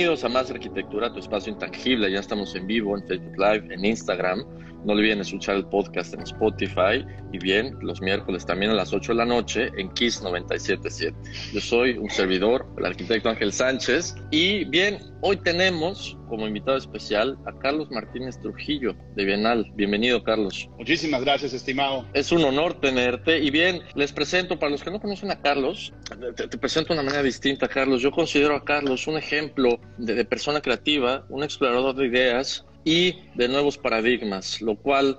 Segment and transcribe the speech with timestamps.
[0.00, 2.10] Bienvenidos a Más Arquitectura, tu espacio intangible.
[2.10, 4.46] Ya estamos en vivo en Facebook Live, en Instagram.
[4.84, 9.12] No olviden escuchar el podcast en Spotify y bien, los miércoles también a las 8
[9.12, 11.16] de la noche en Kiss 977.
[11.52, 14.16] Yo soy un servidor, el arquitecto Ángel Sánchez.
[14.30, 19.70] Y bien, hoy tenemos como invitado especial a Carlos Martínez Trujillo de Bienal.
[19.74, 20.68] Bienvenido, Carlos.
[20.78, 22.06] Muchísimas gracias, estimado.
[22.14, 23.38] Es un honor tenerte.
[23.38, 25.92] Y bien, les presento, para los que no conocen a Carlos,
[26.36, 28.00] te, te presento de una manera distinta, Carlos.
[28.00, 33.18] Yo considero a Carlos un ejemplo de, de persona creativa, un explorador de ideas y
[33.34, 35.18] de nuevos paradigmas, lo cual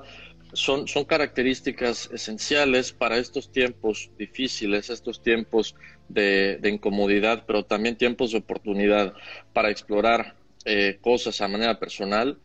[0.54, 5.76] son, son características esenciales para estos tiempos difíciles, estos tiempos
[6.10, 9.14] de, de incomodidad, pero también tiempos de oportunidad
[9.54, 12.40] para explorar eh, cosas a manera personal.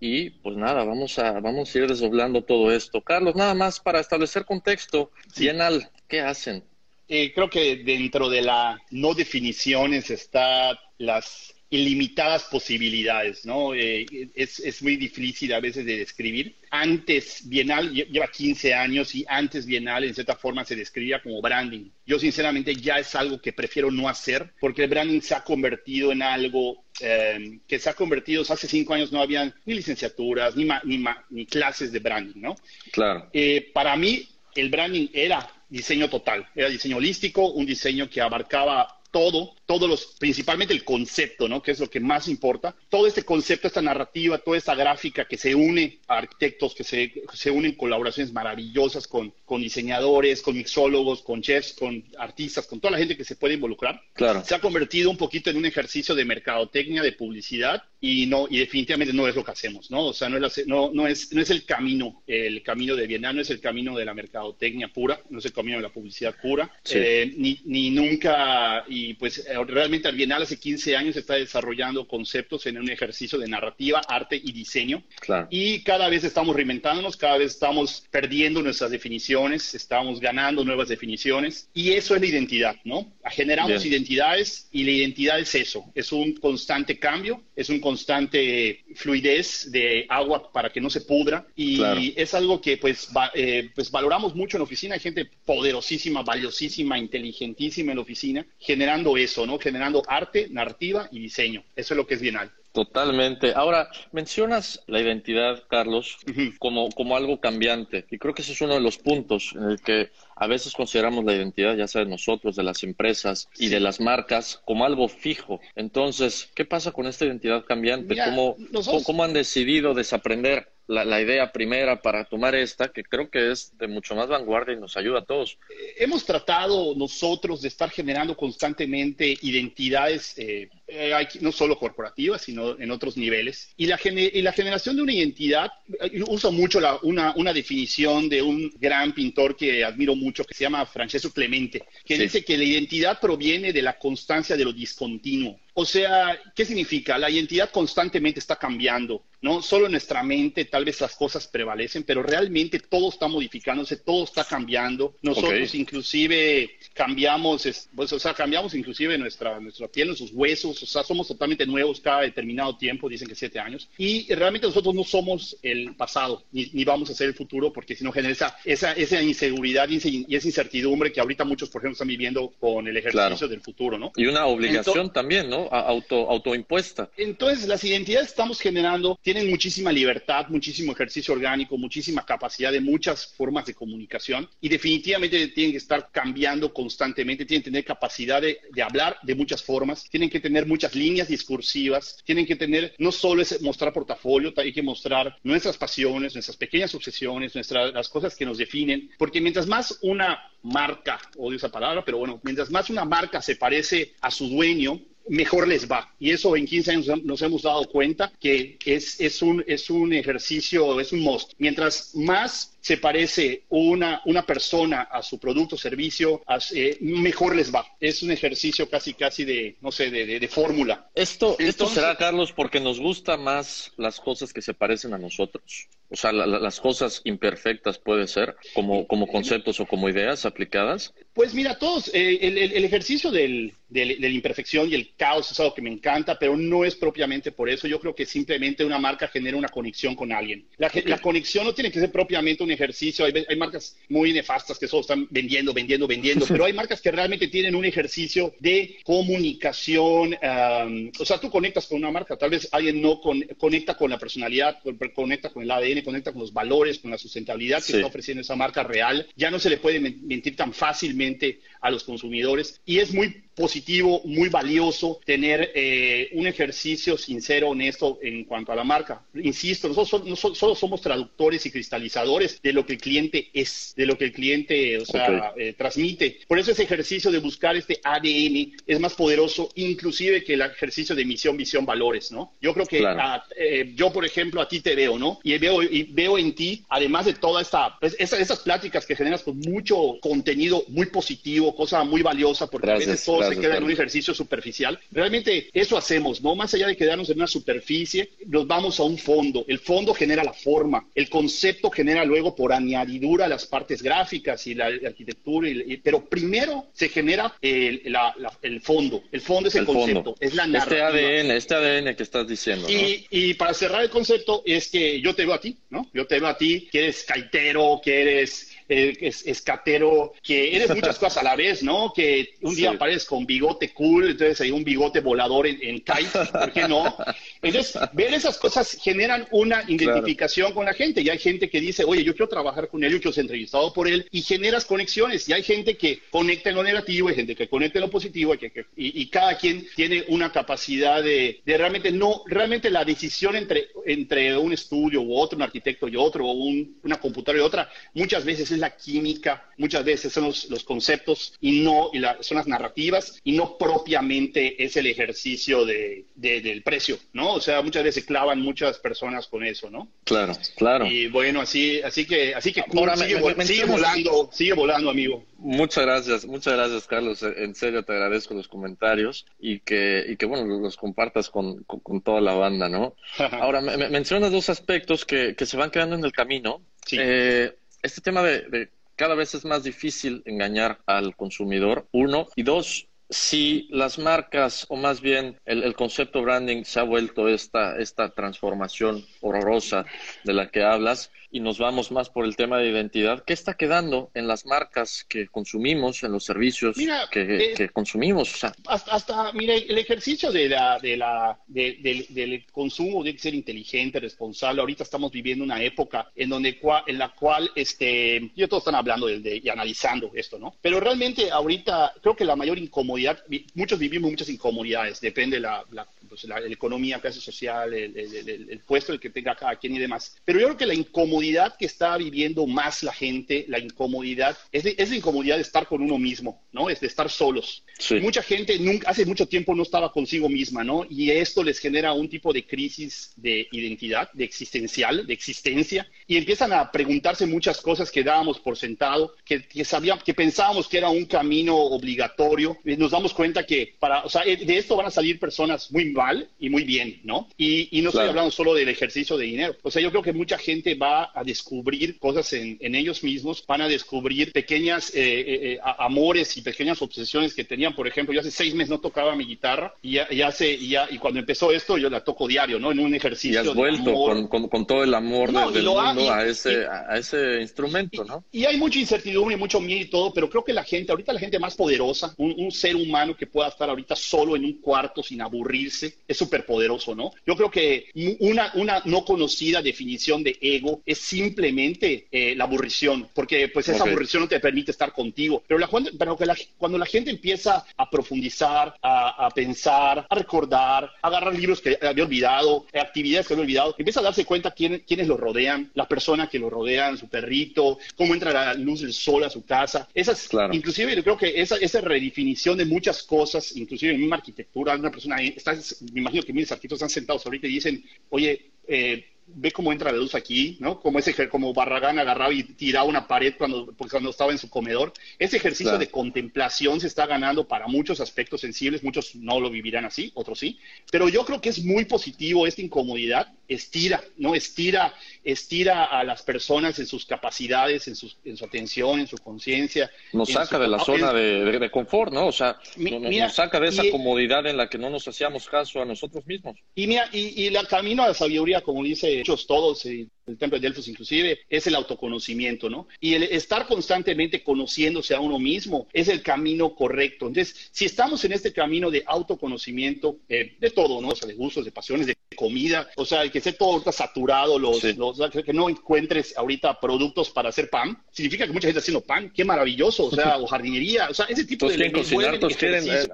[0.00, 3.02] Y pues nada, vamos a, vamos a ir desdoblando todo esto.
[3.02, 6.64] Carlos, nada más para establecer contexto, Bienal, ¿qué hacen?
[7.06, 13.74] Eh, creo que dentro de la no definiciones está las ilimitadas posibilidades, ¿no?
[13.74, 16.56] Eh, es, es, muy difícil a veces de describir.
[16.68, 21.88] Antes Bienal lleva 15 años y antes Bienal en cierta forma se describía como branding.
[22.04, 26.10] Yo sinceramente ya es algo que prefiero no hacer porque el branding se ha convertido
[26.10, 30.64] en algo eh, que se ha convertido, hace cinco años no habían ni licenciaturas ni,
[30.64, 32.56] ma, ni, ma, ni clases de branding, ¿no?
[32.90, 33.30] Claro.
[33.32, 39.00] Eh, para mí el branding era diseño total, era diseño holístico, un diseño que abarcaba
[39.10, 41.62] todo, todos los, principalmente el concepto, ¿no?
[41.62, 42.74] Que es lo que más importa.
[42.88, 47.12] Todo este concepto, esta narrativa, toda esta gráfica que se une a arquitectos, que se,
[47.32, 52.90] se unen colaboraciones maravillosas con, con diseñadores, con mixólogos, con chefs, con artistas, con toda
[52.90, 54.02] la gente que se puede involucrar.
[54.14, 54.42] Claro.
[54.44, 58.58] Se ha convertido un poquito en un ejercicio de mercadotecnia, de publicidad, y no, y
[58.58, 60.06] definitivamente no es lo que hacemos, ¿no?
[60.06, 63.06] O sea, no es, la, no, no es, no es el camino, el camino de
[63.06, 65.90] Vietnam, no es el camino de la mercadotecnia pura, no es el camino de la
[65.90, 66.94] publicidad pura, Sí.
[66.96, 72.06] eh, ni, ni nunca, y pues eh, realmente al Bienal hace 15 años está desarrollando
[72.06, 75.02] conceptos en un ejercicio de narrativa, arte y diseño.
[75.20, 75.48] Claro.
[75.50, 81.68] Y cada vez estamos reinventándonos, cada vez estamos perdiendo nuestras definiciones, estamos ganando nuevas definiciones.
[81.74, 83.12] Y eso es la identidad, ¿no?
[83.30, 83.94] Generamos Bien.
[83.94, 90.06] identidades y la identidad es eso, es un constante cambio, es un constante fluidez de
[90.08, 91.46] agua para que no se pudra.
[91.56, 92.00] Y Claro.
[92.16, 94.94] es algo que pues, va- eh, pues valoramos mucho en la oficina.
[94.94, 99.49] Hay gente poderosísima, valiosísima, inteligentísima en la oficina, generando eso, ¿no?
[99.58, 101.64] Generando arte, narrativa y diseño.
[101.76, 102.50] Eso es lo que es Bienal.
[102.72, 103.52] Totalmente.
[103.54, 106.18] Ahora, mencionas la identidad, Carlos,
[106.60, 108.06] como, como algo cambiante.
[108.12, 111.24] Y creo que ese es uno de los puntos en el que a veces consideramos
[111.24, 115.08] la identidad, ya sea de nosotros, de las empresas y de las marcas, como algo
[115.08, 115.60] fijo.
[115.74, 118.10] Entonces, ¿qué pasa con esta identidad cambiante?
[118.10, 122.88] Mira, ¿Cómo, nosotros- cómo, cómo han decidido desaprender la, la idea primera para tomar esta,
[122.88, 125.56] que creo que es de mucho más vanguardia y nos ayuda a todos?
[125.96, 132.90] hemos tratado nosotros de estar generando constantemente identidades, eh, eh, no solo corporativas, sino en
[132.90, 133.72] otros niveles.
[133.76, 135.70] Y la, gene- y la generación de una identidad,
[136.00, 140.54] eh, uso mucho la- una, una definición de un gran pintor que admiro mucho, que
[140.54, 142.22] se llama Francesco Clemente, que Sí.
[142.22, 145.58] dice que la identidad proviene de la constancia de lo discontinuo.
[145.74, 147.16] O sea, ¿qué significa?
[147.16, 149.62] La identidad constantemente está cambiando, ¿no?
[149.62, 154.24] Solo en nuestra mente tal vez las cosas prevalecen, pero realmente todo está modificándose, todo
[154.24, 155.14] está cambiando.
[155.22, 155.74] Nosotros Ok.
[155.74, 161.02] inclusive cambiamos, es- pues, o sea, cambiamos inclusive nuestra, nuestra piel, nuestros huesos, o sea,
[161.02, 165.56] somos totalmente nuevos cada determinado tiempo, dicen que siete años, y realmente nosotros no somos
[165.62, 168.92] el pasado, ni, ni vamos a ser el futuro, porque si no genera esa, esa,
[168.92, 173.28] esa inseguridad y esa- incertidumbre que ahorita muchos, por ejemplo, están viviendo con el ejercicio
[173.36, 173.48] Claro.
[173.48, 174.12] del futuro, ¿no?
[174.16, 175.68] Y una obligación Ento- también, ¿no?
[175.70, 177.10] Auto, autoimpuesta.
[177.16, 182.80] Entonces, las identidades que estamos generando tienen muchísima libertad, muchísimo ejercicio orgánico, muchísima capacidad de
[182.80, 188.42] muchas formas de comunicación y definitivamente tienen que estar cambiando constantemente, tienen que tener capacidad
[188.42, 192.92] de, de hablar de muchas formas, tienen que tener muchas líneas discursivas, tienen que tener,
[192.98, 198.08] no solo es mostrar portafolio, hay que mostrar nuestras pasiones, nuestras pequeñas obsesiones, nuestras, las
[198.08, 202.68] cosas que nos definen, porque mientras más una marca, odio esa palabra, pero bueno, mientras
[202.68, 206.12] más una marca se parece a su dueño, mejor les va.
[206.18, 210.12] Y eso en 15 años nos hemos dado cuenta que es, es, un, es un
[210.12, 211.52] ejercicio, es un most.
[211.58, 216.42] Mientras más se parece una, una persona a su producto o servicio,
[216.74, 217.86] eh, mejor les va.
[218.00, 221.10] Es un ejercicio casi, casi de, no sé, de, de, fórmula.
[221.14, 225.88] Esto, esto será, Carlos, porque nos gusta más las cosas que se parecen a nosotros.
[226.12, 231.14] O sea, las cosas imperfectas puede ser, como, como conceptos o como ideas aplicadas.
[231.32, 235.60] Pues mira, todos, eh, el, el, ejercicio del, de la imperfección y el caos es
[235.60, 237.86] algo que me encanta, pero no es propiamente por eso.
[237.86, 240.66] Yo creo que simplemente una marca genera una conexión con alguien.
[240.78, 243.24] La, la conexión no tiene que ser propiamente un ejercicio.
[243.24, 247.10] Hay, hay, marcas muy nefastas que solo están vendiendo, vendiendo, vendiendo, pero hay marcas que
[247.10, 250.36] realmente tienen un ejercicio de comunicación.
[250.42, 254.10] Um, o sea, tú conectas con una marca, tal vez alguien no con, conecta con
[254.10, 254.78] la personalidad,
[255.14, 257.92] conecta con el ADN, conecta con los valores, con la sustentabilidad que sí.
[257.94, 259.26] está ofreciendo esa marca real.
[259.36, 264.22] Ya no se le puede mentir tan fácilmente a los consumidores y es muy positivo,
[264.24, 269.22] muy valioso tener eh, un ejercicio sincero, honesto en cuanto a la marca.
[269.34, 274.06] Insisto, nosotros no solo somos traductores y cristalizadores de lo que el cliente es, de
[274.06, 275.68] lo que el cliente, o sea, okay.
[275.68, 276.38] eh, transmite.
[276.48, 281.14] Por eso ese ejercicio de buscar este ADN es más poderoso, inclusive que el ejercicio
[281.14, 282.54] de misión, visión, valores, ¿no?
[282.62, 283.20] Yo creo que Claro.
[283.20, 285.38] a- eh, yo, por ejemplo, a ti te veo, ¿no?
[285.42, 289.16] Y veo, y veo en ti, además de toda esta, pues, esa- esas pláticas que
[289.16, 293.56] generas con mucho contenido muy positivo, cosa muy valiosa, porque a Gracias, veces todo gracias,
[293.56, 294.98] se queda en un ejercicio superficial.
[295.10, 296.54] Realmente eso hacemos, ¿no?
[296.54, 299.64] Más allá de quedarnos en una superficie, nos vamos a un fondo.
[299.68, 304.74] El fondo genera la forma, el concepto genera luego por añadidura las partes gráficas y
[304.74, 309.22] la, arquitectura, y- y- pero primero se genera el, la- la- el fondo.
[309.32, 310.36] El fondo es el, El concepto, fondo.
[310.40, 311.08] es la Este narrativa.
[311.08, 312.92] ADN, este ADN que estás diciendo, ¿no?
[312.94, 316.08] Y, y para cerrar el concepto, es que yo te veo a ti, ¿no?
[316.12, 320.90] Yo te veo a ti, que eres caitero, que eres eh, es- escatero, que eres
[320.94, 322.12] muchas cosas a la vez, ¿no?
[322.14, 322.96] Que un día Sí.
[322.96, 327.16] apareces con bigote cool, entonces hay un bigote volador en, en kite, ¿por qué no?
[327.62, 331.20] Entonces, ver esas cosas generan una identificación con la gente.
[331.22, 333.92] Y hay gente que dice, oye, yo quiero trabajar con él, yo quiero ser entrevistado
[333.92, 335.48] por él, y generas conexiones.
[335.48, 338.54] Y hay gente que conecta en lo negativo, hay gente que conecta en lo positivo,
[338.54, 342.90] y, que- que- y- y cada quien tiene una capacidad de, de realmente no, realmente
[342.90, 347.20] la decisión entre, entre un estudio u otro, un arquitecto y otro, o un- una
[347.20, 351.80] computadora y otra, muchas veces es la química, muchas veces son los, los conceptos y
[351.80, 356.82] no, y la- son las narrativas, y no propiamente es el ejercicio de, de- del
[356.82, 357.54] precio, ¿no?
[357.54, 360.08] O sea, muchas veces se clavan muchas personas con eso, ¿no?
[360.24, 361.06] Claro, claro.
[361.06, 365.10] Y bueno, así, así que, así que Ahora, sigue, me- me- sigue volando, sigue volando,
[365.10, 365.44] amigo.
[365.58, 367.42] Muchas gracias, muchas gracias, Carlos.
[367.42, 372.00] En serio, te agradezco los comentarios y que, y que bueno, los compartas con, con,
[372.00, 373.14] con toda la banda, ¿no?
[373.52, 376.82] Ahora, me, me- mencionas dos aspectos que, que se van quedando en el camino.
[377.06, 377.16] Sí.
[377.18, 383.08] Eh, este tema de, cada vez es más difícil engañar al consumidor, uno, y dos,
[383.28, 388.30] si las marcas, o más bien el, el concepto branding se ha vuelto esta, esta
[388.30, 390.04] transformación horrorosa
[390.44, 393.74] de la que hablas, y nos vamos más por el tema de identidad, ¿qué está
[393.74, 397.40] quedando en las marcas que consumimos, en los servicios Mira, que,
[397.72, 398.54] eh, que consumimos?
[398.54, 403.22] O sea, hasta, hasta, mire, el ejercicio de la, de la, de- del- del consumo
[403.22, 404.80] tiene que ser inteligente, responsable.
[404.80, 409.26] Ahorita estamos viviendo una época en donde en la cual, este, ya todos están hablando
[409.26, 410.74] de, y analizando esto, ¿no?
[410.80, 413.42] Pero realmente ahorita creo que la mayor incomodidad,
[413.74, 416.06] muchos vivimos muchas incomodidades, depende la, la,
[416.40, 419.76] pues, la- la economía, clase social, el, el- el- el puesto el que tenga cada
[419.76, 420.36] quien y demás.
[420.44, 424.84] Pero yo creo que la incomodidad que está viviendo más la gente, la incomodidad, es,
[424.84, 426.88] de- es la incomodidad de estar con uno mismo, ¿no?
[426.90, 427.84] Es de estar solos.
[427.98, 428.16] Sí.
[428.16, 431.06] Mucha gente nunca, hace mucho tiempo no estaba consigo misma, ¿no?
[431.08, 436.36] Y esto les genera un tipo de crisis de identidad, de existencial, de existencia, y
[436.36, 440.98] empiezan a preguntarse muchas cosas que dábamos por sentado, que, que sabíamos, que pensábamos que
[440.98, 442.76] era un camino obligatorio.
[442.84, 446.04] Nos damos cuenta que para, o sea, eh, de esto van a salir personas muy
[446.30, 447.48] mal y muy bien, ¿no?
[447.56, 448.30] Y, y no estoy Claro.
[448.30, 449.76] hablando solo del ejercicio de dinero.
[449.82, 453.64] O sea, yo creo que mucha gente va a descubrir cosas en, en ellos mismos,
[453.66, 457.94] van a descubrir pequeñas eh, eh, eh, amores y pequeñas obsesiones que tenían.
[457.94, 460.88] Por ejemplo, yo hace seis meses no tocaba mi guitarra y ya, y hace, y,
[460.90, 462.92] ya, y cuando empezó esto yo la toco diario, ¿no?
[462.92, 465.80] En un y ejercicio has de vuelto con, con, con todo el amor No, de-
[465.80, 466.76] y del ha- mundo y- a, ese, y-
[467.12, 468.44] a ese instrumento, ¿no?
[468.52, 471.40] Y hay mucha incertidumbre, mucho miedo y todo, pero creo que la gente, ahorita la
[471.40, 475.22] gente más poderosa, un, un ser humano que pueda estar ahorita solo en un cuarto
[475.22, 477.32] sin aburrirse, es súper poderoso, ¿no?
[477.46, 483.28] Yo creo que una, una no conocida definición de ego es simplemente eh, la aburrición,
[483.34, 485.62] porque pues esa aburrición no te permite estar contigo.
[485.66, 485.88] Pero, la,
[486.18, 486.46] pero que
[486.78, 491.98] cuando la gente empieza a profundizar, a, a, pensar, a recordar, a agarrar libros que
[492.00, 496.06] había olvidado, actividades que había olvidado, empieza a darse cuenta quién, quiénes lo rodean, las
[496.06, 500.08] personas que lo rodean, su perrito, cómo entra la luz del sol a su casa.
[500.14, 504.94] Esas, inclusive yo creo que esa, esa redefinición de muchas cosas, inclusive en misma arquitectura,
[504.94, 505.76] una persona, está,
[506.12, 509.92] me imagino que miles de arquitectos están sentados ahorita y dicen, oye, eh, ve cómo
[509.92, 511.00] entra la luz aquí, ¿no?
[511.00, 515.12] Como ese como Barragán agarraba y tiraba una pared cuando, cuando estaba en su comedor.
[515.38, 520.04] Ese ejercicio de contemplación se está ganando para muchos aspectos sensibles, muchos no lo vivirán
[520.04, 520.78] así, otros sí,
[521.10, 524.54] pero yo creo que es muy positivo esta incomodidad, estira, ¿no?
[524.54, 525.14] Estira,
[525.44, 528.14] estira a las personas en sus capacidades, en,
[528.44, 530.10] en su atención, en su conciencia.
[530.32, 532.48] Nos saca de la zona de, confort, ¿no?
[532.48, 536.04] O sea, nos saca de esa comodidad en la que no nos hacíamos caso a
[536.04, 536.76] nosotros mismos.
[536.94, 540.78] Y, mira, y, y el camino a la sabiduría, como dice hechos todos, el templo
[540.78, 543.08] de Delfos inclusive, es el autoconocimiento, ¿no?
[543.20, 547.46] Y el estar constantemente conociéndose a uno mismo es el camino correcto.
[547.46, 551.28] Entonces, si estamos en este camino de autoconocimiento, eh, de todo, ¿no?
[551.28, 555.00] O sea, de gustos, de pasiones, de comida, o sea, que esté todo saturado, los,
[555.00, 559.52] que no encuentres ahorita productos para hacer pan, significa que mucha gente está haciendo pan,
[559.54, 561.94] qué maravilloso, o sea, o jardinería, o sea, ese tipo de...
[561.94, 563.04] Quieren cocinar, quieren...
[563.08, 563.28] Eh,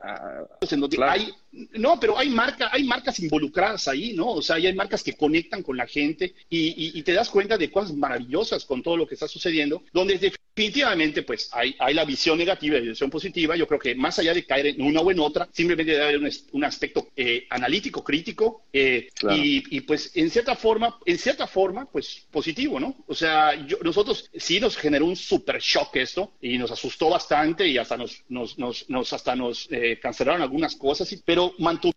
[1.03, 1.33] hay,
[1.73, 4.29] no, pero hay, marca, hay marcas involucradas ahí, ¿no?
[4.29, 7.95] O sea, hay marcas que conectan con la gente y, te das cuenta de cosas
[7.95, 10.19] maravillosas con todo lo que está sucediendo, donde
[10.57, 13.57] definitivamente pues hay, hay la visión negativa y la visión positiva.
[13.57, 16.33] Yo creo que más allá de caer en una o en otra, simplemente debe haber
[16.53, 22.27] un, aspecto eh, analítico, crítico eh, y, pues en cierta forma, en cierta forma, pues
[22.31, 23.05] positivo, ¿no?
[23.07, 27.77] O sea, nosotros sí nos generó un super shock esto y nos asustó bastante y
[27.77, 31.53] hasta nos, nos, nos, hasta nos eh, cancelaron algunas cosas, pero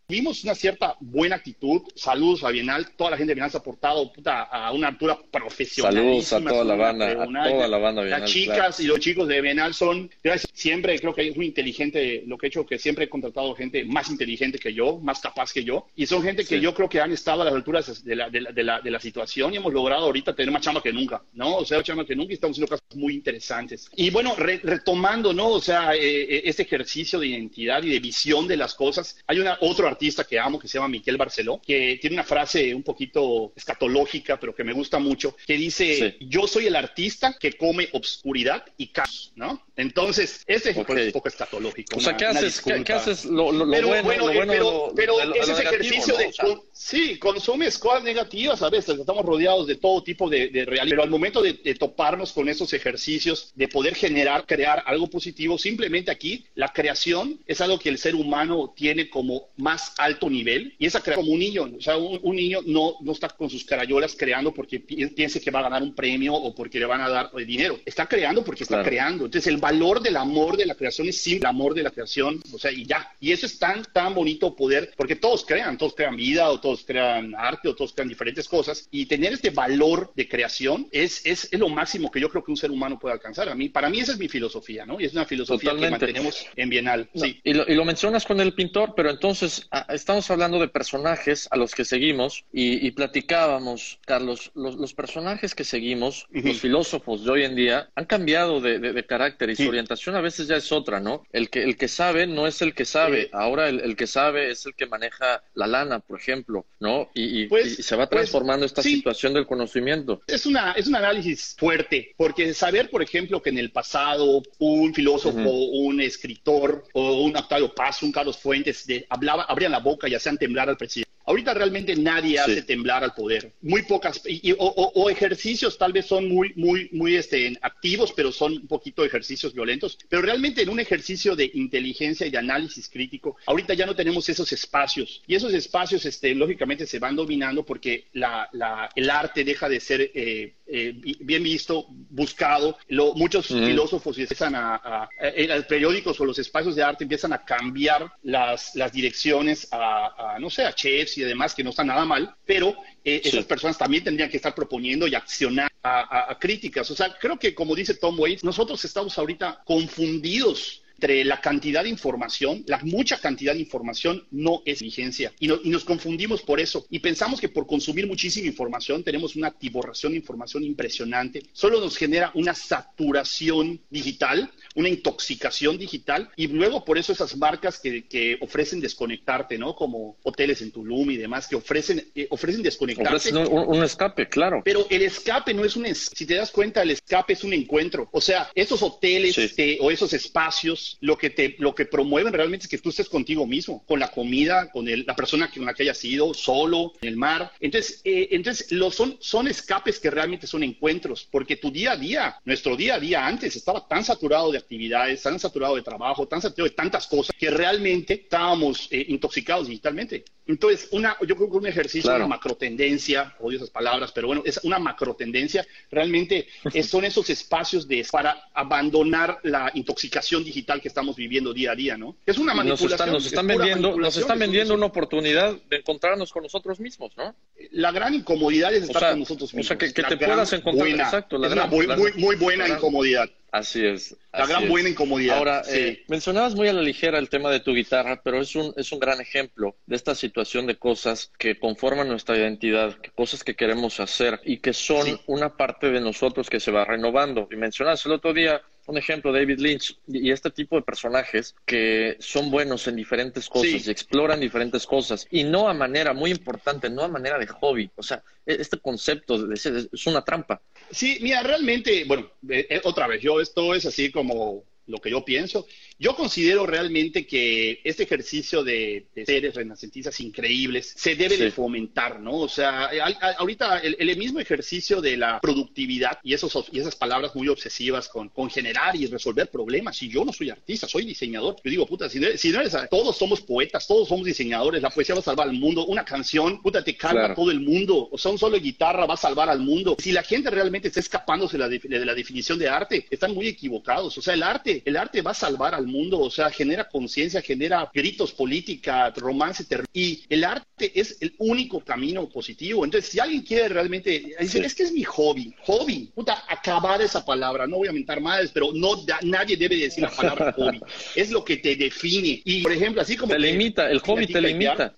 [0.10, 1.84] mantuvimos una cierta buena actitud.
[1.94, 5.94] Saludos a Bienal, toda la gente de Bienal se ha portado a una altura profesional.
[5.94, 8.22] Saludos a toda la banda, a toda la banda Bienal.
[8.22, 10.10] Las chicas y los chicos de Bienal son,
[10.52, 13.86] siempre creo que es muy inteligente lo que he hecho, que siempre he contratado gente
[13.86, 17.00] más inteligente que yo, más capaz que yo, y son gente que yo creo que
[17.00, 20.06] han estado a las alturas de la, de la, de la, situación y hemos logrado
[20.06, 21.58] ahorita tener más chamba que nunca, ¿no?
[21.58, 23.90] O sea, más chamba que nunca y estamos haciendo cosas muy interesantes.
[23.96, 25.50] Y bueno, retomando, ¿no?
[25.50, 29.40] O sea, eh, eh, este ejercicio de identidad y de visión de las cosas, hay
[29.40, 32.84] una, otro artista que amo que se llama Miquel Barceló, que tiene una frase un
[32.84, 37.90] poquito escatológica, pero que me gusta mucho, que dice, yo soy el artista que come
[37.92, 39.62] obscuridad y caos, ¿no?
[39.76, 41.98] Entonces, ese es un poco escatológico.
[41.98, 46.32] O sea, ¿qué, haces, ¿qué, haces lo, lo, pero, bueno, pero, pero ese ejercicio de...
[46.80, 51.04] sí, consumes cosas negativas a veces, estamos rodeados de todo tipo de, de realidad, pero
[51.04, 56.46] al momento de, toparnos con esos ejercicios, de poder generar, crear algo positivo, simplemente aquí
[56.56, 61.02] la creación es algo que el ser humano tiene como más alto nivel y esa
[61.02, 64.54] crea como un niño, o sea, un, niño no, no está con sus carayolas creando
[64.54, 67.80] porque piense que va a ganar un premio o porque le van a dar dinero,
[67.86, 69.26] está creando porque está creando.
[69.26, 72.42] Entonces, el valor del amor de la creación es simple, el amor de la creación,
[72.54, 73.12] o sea, y ya.
[73.20, 76.69] Y eso es tan, tan bonito poder, porque todos crean, todos crean vida, o todos
[76.86, 81.50] crean arte, o todos crean diferentes cosas, y tener este valor de creación es, es,
[81.52, 83.50] es lo máximo que yo creo que un ser humano puede alcanzar.
[83.50, 85.00] A mí, para mí esa es mi filosofía, ¿no?
[85.00, 87.10] Y es una filosofía que mantenemos en Bienal.
[87.14, 87.40] sí.
[87.44, 91.58] y, lo, y, lo, mencionas con el pintor, pero entonces estamos hablando de personajes a
[91.58, 97.44] los que seguimos y, platicábamos, Carlos, los, los, personajes que seguimos, los filósofos de hoy
[97.44, 100.72] en día, han cambiado de, de, de carácter y su orientación a veces ya es
[100.72, 101.24] otra, ¿no?
[101.32, 104.66] El que, el que sabe no es el que sabe, ahora el, que sabe es
[104.66, 107.10] el que maneja la lana, por ejemplo, ¿no?
[107.14, 110.22] Y, pues, se va pues, transformando esta situación del conocimiento.
[110.28, 114.94] Es, una, es un análisis fuerte, porque saber, por ejemplo, que en el pasado un
[114.94, 120.08] filósofo, un escritor o un Octavio Paz, un Carlos Fuentes, de, hablaba, abrían la boca
[120.08, 121.09] y hacían temblar al presidente.
[121.30, 123.54] Ahorita realmente nadie hace temblar al poder.
[123.62, 128.54] Muy pocas, y, o, ejercicios tal vez son muy, muy, muy este, activos, pero son
[128.54, 130.00] un poquito ejercicios violentos.
[130.10, 134.28] Pero realmente en un ejercicio de inteligencia y de análisis crítico, ahorita ya no tenemos
[134.28, 135.22] esos espacios.
[135.28, 139.80] Y esos espacios, este, lógicamente, se van dominando porque la, la, el arte deja de
[139.80, 142.76] ser eh, eh, bien visto, buscado.
[143.16, 147.46] muchos filósofos empiezan a, a, en los periódicos o los espacios de arte empiezan a
[147.46, 152.06] cambiar las, las direcciones a, no sé, a chefs y demás, que no está nada
[152.06, 156.90] mal, pero eh, esas personas también tendrían que estar proponiendo y accionar a, críticas.
[156.92, 161.84] O sea, creo que como dice Tom Waits, nosotros estamos ahorita confundidos entre la cantidad
[161.84, 165.32] de información, la mucha cantidad de información no es inteligencia.
[165.40, 166.86] Y, y nos confundimos por eso.
[166.90, 171.44] Y pensamos que por consumir muchísima información tenemos una atiborración de información impresionante.
[171.54, 176.30] Solo nos genera una saturación digital, una intoxicación digital.
[176.36, 179.76] Y luego por eso esas marcas que, que ofrecen desconectarte, ¿no?
[179.76, 183.16] Como hoteles en Tulum y demás, que ofrecen, eh, ofrecen desconectarte.
[183.16, 184.62] Ofrecen un, un, escape, claro.
[184.66, 188.10] Pero el escape no es un, si te das cuenta, el escape es un encuentro.
[188.12, 189.50] O sea, esos hoteles sí.
[189.56, 193.10] te, o esos espacios, lo que te, lo que promueven realmente es que tú estés
[193.10, 196.94] contigo mismo, con la comida, con el, la persona con la que hayas ido, solo,
[197.02, 197.52] en el mar.
[197.60, 202.36] Entonces, eh, entonces son, son escapes que realmente son encuentros, porque tu día a día,
[202.46, 206.42] nuestro día a día antes estaba tan saturado de actividades, tan saturado de trabajo, tan
[206.42, 210.26] saturado de tantas cosas, que realmente estábamos eh, intoxicados digitalmente.
[210.50, 212.26] Entonces, una, yo creo que un ejercicio, claro.
[212.26, 217.88] una macrotendencia, odio esas palabras, pero bueno, es una macrotendencia, realmente es, son esos espacios
[217.88, 222.16] de, para abandonar la intoxicación digital que estamos viviendo día a día, ¿no?
[222.26, 222.90] Es una manipulación.
[222.90, 227.16] Nos están, nos están vendiendo, nos están vendiendo una oportunidad de encontrarnos con nosotros mismos,
[227.16, 227.36] ¿no?
[227.70, 229.68] La gran incomodidad es estar o sea, con nosotros mismos.
[229.68, 231.38] O sea, que, que te puedas encontrar, buena, exacto.
[231.38, 233.30] La es gran, una muy, la, muy, muy buena la, incomodidad.
[233.52, 234.16] Así es.
[234.32, 234.70] La así gran es.
[234.70, 235.38] buena incomodidad.
[235.38, 235.72] Ahora, sí.
[235.78, 238.92] eh, mencionabas muy a la ligera el tema de tu guitarra, pero es un, es
[238.92, 244.00] un gran ejemplo de esta situación de cosas que conforman nuestra identidad, cosas que queremos
[244.00, 245.20] hacer y que son Sí.
[245.28, 247.48] una parte de nosotros que se va renovando.
[247.52, 252.18] Y mencionabas el otro día un ejemplo, David Lynch, y este tipo de personajes que
[252.20, 253.84] son buenos en diferentes cosas Sí.
[253.86, 257.92] y exploran diferentes cosas, y no a manera, muy importante, no a manera de hobby.
[257.96, 260.60] O sea, e- este concepto de, de- es una trampa.
[260.92, 265.12] Sí, mira, realmente, bueno, eh, eh, otra vez, yo esto es así como lo que
[265.12, 265.68] yo pienso.
[266.02, 271.44] Yo considero realmente que este ejercicio de, de seres renacentistas increíbles se debe Sí.
[271.44, 272.38] de fomentar, ¿no?
[272.38, 272.90] O sea,
[273.38, 278.08] ahorita el, el mismo ejercicio de la productividad y, esos, y esas palabras muy obsesivas
[278.08, 280.02] con, con generar y resolver problemas.
[280.02, 281.58] Y yo no soy artista, soy diseñador.
[281.64, 284.90] Yo digo, puta, si no, si no eres, todos somos poetas, todos somos diseñadores, la
[284.90, 287.36] poesía va a salvar al mundo, una canción, puta, te calma Claro.
[287.36, 289.98] todo el mundo, o sea, un solo de guitarra va a salvar al mundo.
[290.00, 293.34] Si la gente realmente está escapándose de la, de, de la definición de arte, están
[293.34, 294.18] muy equivocados.
[294.18, 297.42] O sea, el arte, el arte va a salvar al mundo, o sea, genera conciencia,
[297.42, 302.86] genera gritos, política, romance, y el arte es el único camino positivo.
[302.86, 304.60] Entonces, si alguien quiere realmente, Sí.
[304.60, 308.52] es que es mi hobby, hobby, puta, acabar esa palabra, no voy a mentar más,
[308.52, 310.80] pero no, da- nadie debe decir la palabra hobby,
[311.16, 312.42] es lo que te define.
[312.46, 313.34] Y, por ejemplo, así como...
[313.34, 314.96] Te que- limita, el hobby te limita.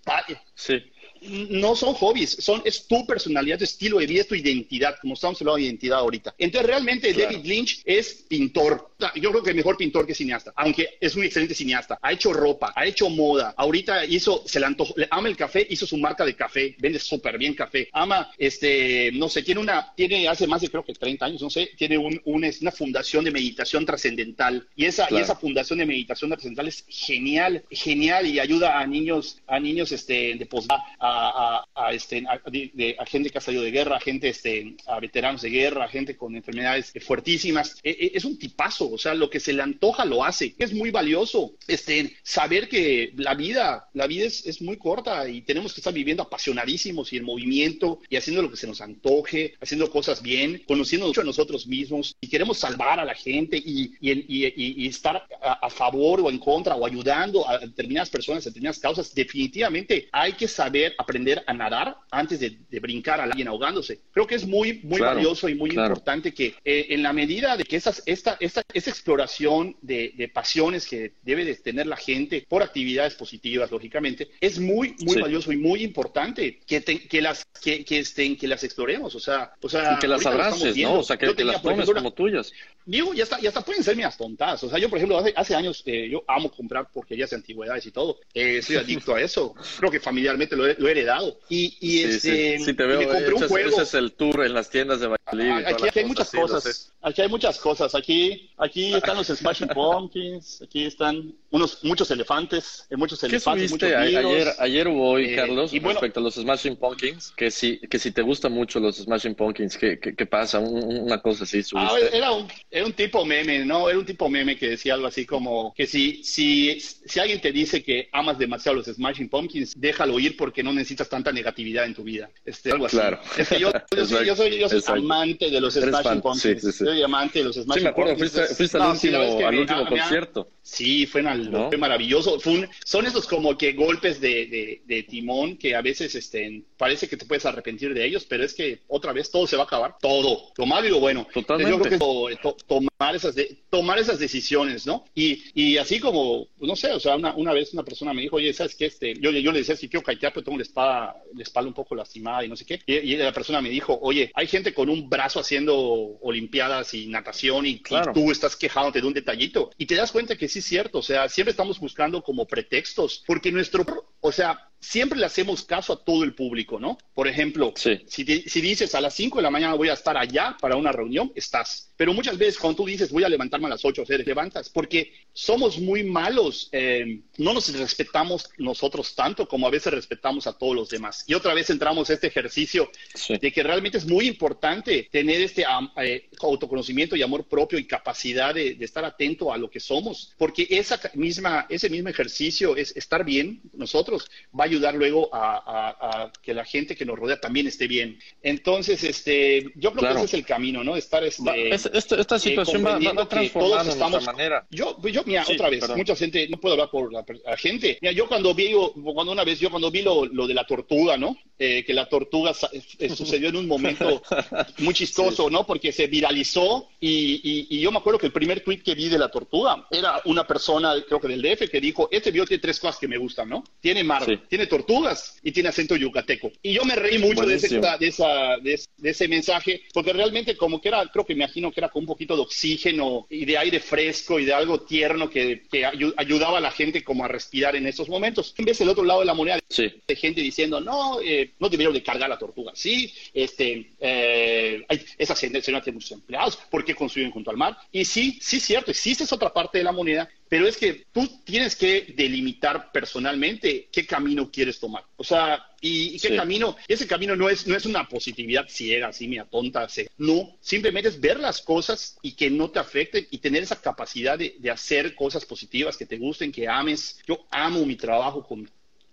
[0.56, 0.76] Sí.
[1.22, 5.40] No son hobbies, son, es tu personalidad, tu estilo de vida, tu identidad, como estamos
[5.42, 6.34] hablando de identidad ahorita.
[6.38, 7.32] Entonces, realmente Claro.
[7.32, 8.92] David Lynch es pintor.
[9.16, 11.98] Yo creo que mejor pintor que cineasta, aunque es un excelente cineasta.
[12.02, 13.54] Ha hecho ropa, ha hecho moda.
[13.58, 17.00] Ahorita hizo, se le antojó, le ama el café, hizo su marca de café, vende
[17.00, 17.90] súper bien café.
[17.94, 21.50] Ama, este, no sé, tiene una, tiene hace más de creo que 30 años, no
[21.50, 24.68] sé, tiene un, un- es una fundación de meditación trascendental.
[24.76, 25.22] Y esa, Claro.
[25.22, 29.92] y esa fundación de meditación trascendental es genial, genial y ayuda a niños, a niños
[29.92, 33.72] este, de posgrado, a, a, a, este, a, de- a gente que ha salido de
[33.72, 37.78] guerra, a gente, este, a veteranos de guerra, a gente con enfermedades fuertísimas.
[37.84, 40.56] E- e- es un tipazo, o sea, lo que se le antoja lo hace.
[40.58, 45.42] Es muy valioso este, saber que la vida, la vida es, es muy corta y
[45.42, 49.54] tenemos que estar viviendo apasionadísimos y en movimiento y haciendo lo que se nos antoje,
[49.62, 53.94] haciendo cosas bien, conociendo mucho a nosotros mismos y queremos salvar a la gente y,
[54.00, 58.50] y, y- y- estar a favor o en contra o ayudando a determinadas personas, a
[58.50, 63.48] determinadas causas, definitivamente hay que saber aprender a nadar antes de, de brincar a alguien
[63.48, 64.00] ahogándose.
[64.12, 65.90] Creo que es muy, muy Claro, valioso y muy claro.
[65.94, 70.28] importante que eh, en la medida de que esas, esta, esta, esta exploración de, de
[70.30, 75.22] pasiones que debe de tener la gente por actividades positivas, lógicamente, es muy, muy Sí.
[75.22, 79.14] valioso y muy importante que, te- que, las, que, que, estén, que las exploremos.
[79.16, 80.76] O sea, o sea Y que las abraces.
[80.78, 81.00] ¿no?
[81.00, 82.52] O sea, que, que las tomes como tuyas.
[82.92, 84.62] Digo, ya está, ya está, pueden ser mías tontas.
[84.66, 87.86] O sea, yo, por ejemplo, hace, hace años, eh, yo amo comprar porquerías de antigüedades
[87.86, 88.18] y todo.
[88.34, 88.76] Eh, soy
[89.06, 89.56] adicto a eso.
[89.80, 91.40] Creo que familiarmente lo he, lo he heredado.
[91.48, 93.00] Y, y Sí, este, sí, sí, te y veo.
[93.00, 93.70] me compré un ese, juego.
[93.70, 95.46] ese es el tour en las tiendas de Valladolid.
[95.46, 96.92] y Ah, Aquí, aquí hay muchas cosas.
[97.02, 97.96] Aquí hay muchas cosas.
[97.96, 100.62] Aquí, aquí están los Smashing Pumpkins.
[100.62, 102.86] Aquí están unos, muchos elefantes.
[102.90, 106.20] eh, Muchos ¿Qué elefantes, subiste muchos ayer, ayer o hoy, Eh, Carlos, y bueno- respecto
[106.20, 107.32] a los Smashing Pumpkins?
[107.38, 110.60] Que si, que si te gustan mucho los Smashing Pumpkins, ¿qué, qué, qué pasa?
[110.60, 112.18] Un- un- una cosa así Ah, subiste.
[112.18, 113.90] era un, era un tipo meme, ¿no?
[113.90, 117.52] Era un tipo meme que decía algo así como que si, si, si alguien te
[117.52, 121.94] dice que amas demasiado los Smashing Pumpkins, déjalo ir porque no necesitas tanta negatividad en
[121.94, 122.30] tu vida.
[122.46, 122.98] Este, algo así.
[122.98, 123.20] Claro.
[123.38, 126.42] Es que yo, yo soy, yo soy, yo soy amante de los Smashing Pumpkins.
[126.42, 126.86] sí, sí, sí.
[126.86, 128.32] Soy amante de los Smashing Sí, me acuerdo, Pumpkins.
[128.34, 130.50] fuiste, fuiste al No, la último, que al me- último concierto.
[130.64, 131.68] Sí, fue, ¿No?
[131.70, 132.40] fue maravilloso.
[132.40, 136.62] Fue un- son esos como que golpes de, de- de timón que a veces este,
[136.78, 139.64] parece que te puedes arrepentir de ellos, pero es que otra vez todo se va
[139.64, 139.96] a acabar.
[140.00, 140.52] Todo.
[140.58, 141.28] Lo malo y lo bueno.
[141.34, 141.72] Totalmente.
[141.72, 145.06] Yo creo que to- to- tomar esas, de, tomar esas decisiones, ¿no?
[145.16, 148.22] Y, y así como, pues, no sé, o sea, una, una, vez una persona me
[148.22, 148.86] dijo, oye, ¿sabes qué?
[148.86, 151.74] Este, yo, yo le decía, si quiero caitear, pero tengo la espalda, la espalda un
[151.74, 152.82] poco lastimada y no sé qué.
[152.86, 155.76] Y, y, la persona me dijo, oye, hay gente con un brazo haciendo
[156.22, 158.12] olimpiadas y natación y, claro.
[158.12, 159.72] y tú estás quejándote de un detallito.
[159.78, 163.24] Y te das cuenta que sí es cierto, o sea, siempre estamos buscando como pretextos,
[163.26, 163.86] porque nuestro,
[164.20, 166.98] o sea, siempre le hacemos caso a todo el público, ¿no?
[167.14, 168.02] Por ejemplo, sí.
[168.08, 170.92] si, si, dices a las 5 de la mañana voy a estar allá para una
[170.92, 171.91] reunión, estás.
[172.02, 174.24] Pero muchas veces cuando tú dices voy a levantarme a las 8, o sea, te
[174.24, 180.48] levantas, porque somos muy malos, eh, no nos respetamos nosotros tanto como a veces respetamos
[180.48, 181.24] a todos los demás.
[181.28, 183.38] Y otra vez entramos a este ejercicio sí.
[183.40, 185.64] de que realmente es muy importante tener este
[185.98, 190.34] eh, autoconocimiento y amor propio y capacidad de, de, estar atento a lo que somos,
[190.40, 194.28] porque esa misma, ese mismo ejercicio es estar bien nosotros,
[194.60, 197.88] va a ayudar luego a, a, a, que la gente que nos rodea también esté
[197.88, 198.18] bien.
[198.42, 200.16] Entonces, este, yo creo claro.
[200.16, 200.96] que ese es el camino, ¿no?
[200.96, 204.66] Estar este, va, es, esta, esta, situación eh, va, va, transformando estamos, manera.
[204.70, 205.98] Yo, yo mira, sí, otra vez, perdón.
[205.98, 207.98] mucha gente, no puedo hablar por la, la, gente.
[208.02, 208.74] Mira, yo cuando vi,
[209.14, 211.38] cuando una vez, yo cuando vi lo, lo de la tortuga, ¿no?
[211.64, 212.54] Eh, que la tortuga
[212.98, 214.24] eh, sucedió en un momento
[214.80, 215.54] muy chistoso, sí.
[215.54, 215.64] ¿no?
[215.64, 219.10] Porque se viralizó y, y, y, yo me acuerdo que el primer tweet que vi
[219.10, 222.62] de la tortuga era una persona, creo que del DF, que dijo, este video tiene
[222.62, 223.64] tres cosas que me gustan, ¿no?
[223.80, 224.40] Tiene mar, sí.
[224.50, 226.52] tiene tortugas y tiene acento yucateco.
[226.64, 230.58] Y yo me reí mucho de ese, de, esa, de, de, ese mensaje, porque realmente
[230.58, 233.46] como que era, creo que me imagino que era con un poquito de oxígeno y
[233.46, 237.28] de aire fresco y de algo tierno que, que ayudaba a la gente como a
[237.28, 238.54] respirar en esos momentos.
[238.58, 239.92] En vez del otro lado de la moneda, sí.
[240.08, 242.72] de gente diciendo, no, eh, no debieron de cargar la tortuga.
[242.76, 247.78] Sí, este, eh, hay, esa gente tiene muchos empleados, ¿por qué construyen junto al mar?
[247.92, 251.06] Y sí, sí es cierto, existe esa otra parte de la moneda, pero es que
[251.14, 255.06] tú tienes que delimitar personalmente qué camino quieres tomar.
[255.16, 256.36] O sea, y, y qué sí.
[256.36, 260.12] camino, ese camino no es, no es una positividad ciega, así, mira, tonta, ciega.
[260.18, 264.38] no, simplemente es ver las cosas y que no te afecten y tener esa capacidad
[264.38, 267.22] de, de hacer cosas positivas que te gusten, que ames.
[267.26, 268.70] Yo amo mi trabajo con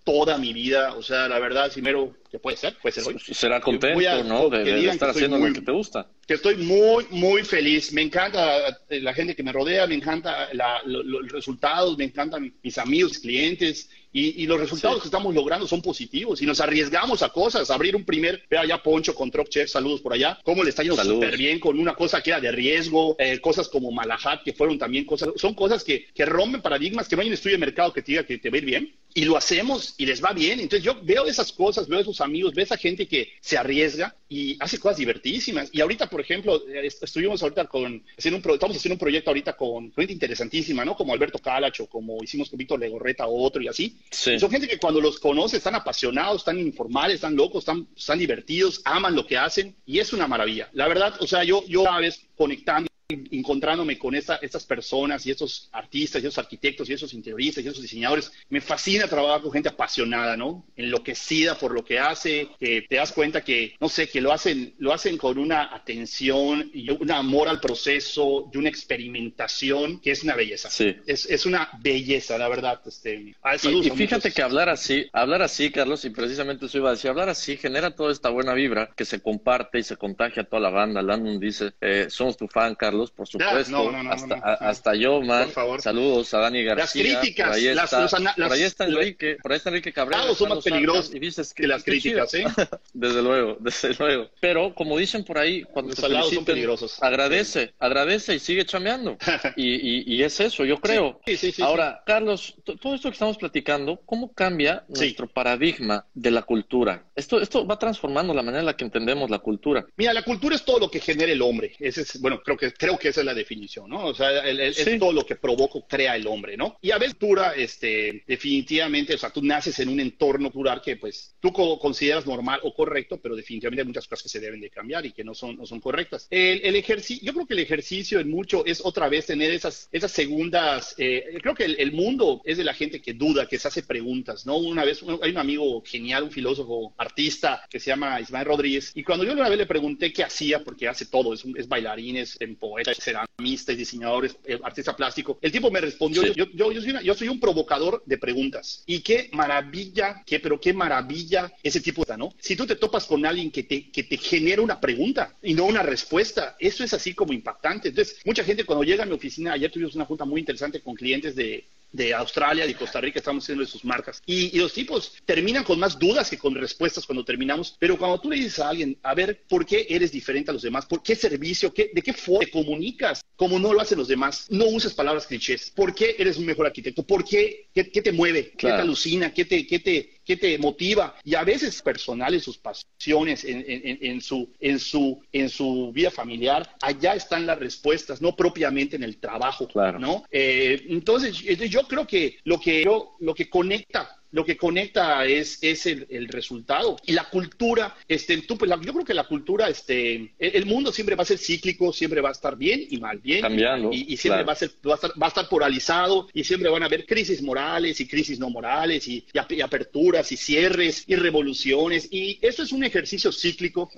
[0.08, 3.20] toda mi vida, o sea, la verdad, primero, que puede ser, puede ser hoy.
[3.30, 4.48] Será contento, a, ¿no?
[4.48, 6.06] De, de estar haciendo muy, lo que te gusta.
[6.26, 7.92] Que estoy muy, muy feliz.
[7.92, 12.54] Me encanta la gente que me rodea, me encanta la, lo, los resultados, me encantan
[12.62, 15.02] mis amigos, clientes, y, y los resultados sí.
[15.02, 16.40] que estamos logrando son positivos.
[16.40, 20.00] Y nos arriesgamos a cosas, abrir un primer, vea allá Poncho con Trop Chef, saludos
[20.00, 23.14] por allá, cómo le está yendo súper bien con una cosa que era de riesgo,
[23.18, 27.16] eh, cosas como Malahat, que fueron también cosas, son cosas que, que rompen paradigmas, que
[27.16, 28.94] no hay un estudio de mercado que te diga que te va a ir bien,
[29.14, 30.60] y lo hacemos y les va bien.
[30.60, 34.56] Entonces yo veo esas cosas, veo esos amigos, veo esa gente que se arriesga y
[34.60, 35.70] hace cosas divertidísimas.
[35.72, 36.62] Y ahorita, por ejemplo,
[37.02, 40.96] estuvimos ahorita con, haciendo un, estamos haciendo un proyecto ahorita con gente interesantísima, ¿no?
[40.96, 43.96] Como Alberto Calacho, como hicimos con Víctor Legorreta o otro y así.
[44.10, 44.38] Sí.
[44.38, 48.82] Son gente que cuando los conoce están apasionados, están informales, están locos, están, están divertidos,
[48.84, 50.68] aman lo que hacen y es una maravilla.
[50.72, 55.30] La verdad, o sea, yo, yo cada vez conectando encontrándome con esta, estas personas y
[55.30, 59.50] estos artistas y esos arquitectos y esos interioristas y esos diseñadores, me fascina trabajar con
[59.50, 60.66] gente apasionada, ¿no?
[60.76, 64.74] Enloquecida por lo que hace, que te das cuenta que, no sé, que lo hacen,
[64.78, 70.22] lo hacen con una atención y un amor al proceso y una experimentación que es
[70.22, 70.68] una belleza.
[70.68, 70.94] Sí.
[71.06, 72.78] Es, es una belleza, la verdad.
[72.84, 76.92] Este, y, y fíjate que hablar así, hablar así, Carlos, y precisamente eso iba a
[76.92, 80.46] decir, hablar así genera toda esta buena vibra que se comparte y se contagia a
[80.46, 81.00] toda la banda.
[81.00, 83.70] Landon dice, eh, somos tu fan, Carlos por supuesto.
[83.70, 85.48] No, no, no, hasta, yo, man.
[85.80, 87.02] Saludos a Dani García.
[87.04, 87.48] Las críticas.
[87.48, 90.34] Por ahí está, las, las, por ahí está Enrique, por ahí está Enrique Cabrera.
[90.34, 92.44] Son más peligrosos y dices que, las críticas, ¿eh?
[92.92, 94.28] desde luego, desde luego.
[94.40, 97.02] Pero, como dicen por ahí, cuando Los te feliciten, son peligrosos.
[97.02, 99.16] agradece, agradece y sigue chameando.
[99.56, 101.20] y, y, y, es eso, yo creo.
[101.26, 101.62] Sí, sí, sí.
[101.62, 107.04] Ahora, Carlos, todo esto que estamos platicando, ¿cómo cambia nuestro paradigma de la cultura?
[107.14, 109.86] Esto, esto va transformando la manera en la que entendemos la cultura.
[109.96, 111.74] Mira, la cultura es todo lo que genera el hombre.
[111.78, 113.90] Ese es, bueno, creo que, creo que esa es la definición.
[113.90, 114.06] ¿no?
[114.06, 114.82] O sea, el, el, sí.
[114.90, 116.78] es todo lo que provoca, crea el hombre, ¿no?
[116.80, 120.96] Y a veces, cultura, este, definitivamente, o sea, tú naces en un entorno plural que,
[120.96, 124.60] pues, tú co consideras normal o correcto, pero definitivamente hay muchas cosas que se deben
[124.60, 126.28] de cambiar y que no son, no son correctas.
[126.30, 129.88] El, el ejercicio, yo creo que el ejercicio en mucho es otra vez tener esas,
[129.90, 133.58] esas segundas, eh, creo que el, el, mundo es de la gente que duda, que
[133.58, 134.56] se hace preguntas, ¿no?
[134.56, 138.92] Una vez, un, hay un amigo genial, un filósofo, artista, que se llama Ismael Rodríguez,
[138.94, 141.66] y cuando yo una vez le pregunté qué hacía, porque hace todo, es, un, es
[141.68, 142.40] bailarín, es
[142.84, 145.38] poeta, ceramista, es diseñador, es eh, artista plástico.
[145.42, 146.32] El tipo me respondió, sí.
[146.34, 148.82] yo, yo, yo, soy una, yo, soy un provocador de preguntas.
[148.86, 152.34] Y qué maravilla, qué, pero qué maravilla ese tipo de, ¿no?
[152.38, 155.64] Si tú te topas con alguien que te, que te genera una pregunta y no
[155.64, 157.88] una respuesta, eso es así como impactante.
[157.88, 160.94] Entonces, mucha gente cuando llega a mi oficina, ayer tuvimos una junta muy interesante con
[160.94, 164.22] clientes de, de Australia, de Costa Rica, estamos haciendo de sus marcas.
[164.26, 167.76] Y, los tipos terminan con más dudas que con respuestas cuando terminamos.
[167.78, 170.62] Pero cuando tú le dices a alguien, a ver, ¿por qué eres diferente a los
[170.62, 170.86] demás?
[170.86, 171.72] ¿Por qué servicio?
[171.72, 173.22] Qué, ¿De qué forma te comunicas?
[173.36, 174.46] Como no lo hacen los demás.
[174.50, 175.70] No uses palabras clichés.
[175.74, 177.04] ¿Por qué eres un mejor arquitecto?
[177.04, 177.68] ¿Por qué?
[177.72, 178.52] ¿Qué, te mueve?
[178.56, 179.32] ¿Qué te alucina?
[179.32, 181.16] ¿Qué te, qué te, qué te motiva?
[181.24, 186.10] Y a veces personales, sus pasiones en, en, en, su, en, su, en su vida
[186.10, 189.66] familiar, allá están las respuestas, no propiamente en el trabajo.
[189.66, 189.98] Claro.
[189.98, 190.24] ¿no?
[190.30, 191.32] Eh, entonces,
[191.70, 192.84] yo creo que lo que,
[193.20, 196.96] lo que conecta lo que conecta es, es el, resultado.
[197.06, 201.14] Y la cultura, este, tú, pues, yo creo que la cultura, este, el, mundo siempre
[201.14, 203.40] va a ser cíclico, siempre va a estar bien y mal, bien.
[203.40, 203.90] Cambiando.
[203.92, 206.82] Y, siempre va, a ser, va, a estar, va a estar polarizado y siempre van
[206.82, 209.24] a haber crisis morales y crisis no morales y,
[209.62, 212.08] aperturas y cierres y revoluciones.
[212.10, 213.90] Y eso es un ejercicio cíclico,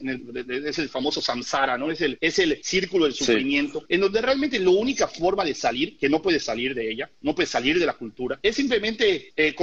[0.64, 1.90] es el famoso samsara, ¿no?
[1.90, 5.96] Es el, es el círculo del sufrimiento, en donde realmente la única forma de salir,
[5.98, 9.54] que no puedes salir de ella, no puedes salir de la cultura, es simplemente eh,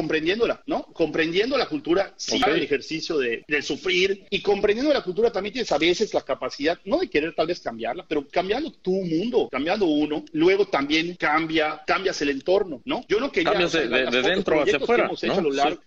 [0.66, 0.84] ¿no?
[0.94, 5.78] Comprendiendo la cultura, sí, el ejercicio de, sufrir y comprendiendo la cultura también tienes a
[5.78, 10.24] veces la capacidad, no de querer tal vez cambiarla, pero cambiando tu mundo, cambiando uno,
[10.32, 13.04] luego también cambia, cambias el entorno, ¿no?
[13.08, 13.52] Yo no quería...
[13.52, 13.88] Cambias de,
[14.22, 15.10] dentro hacia afuera,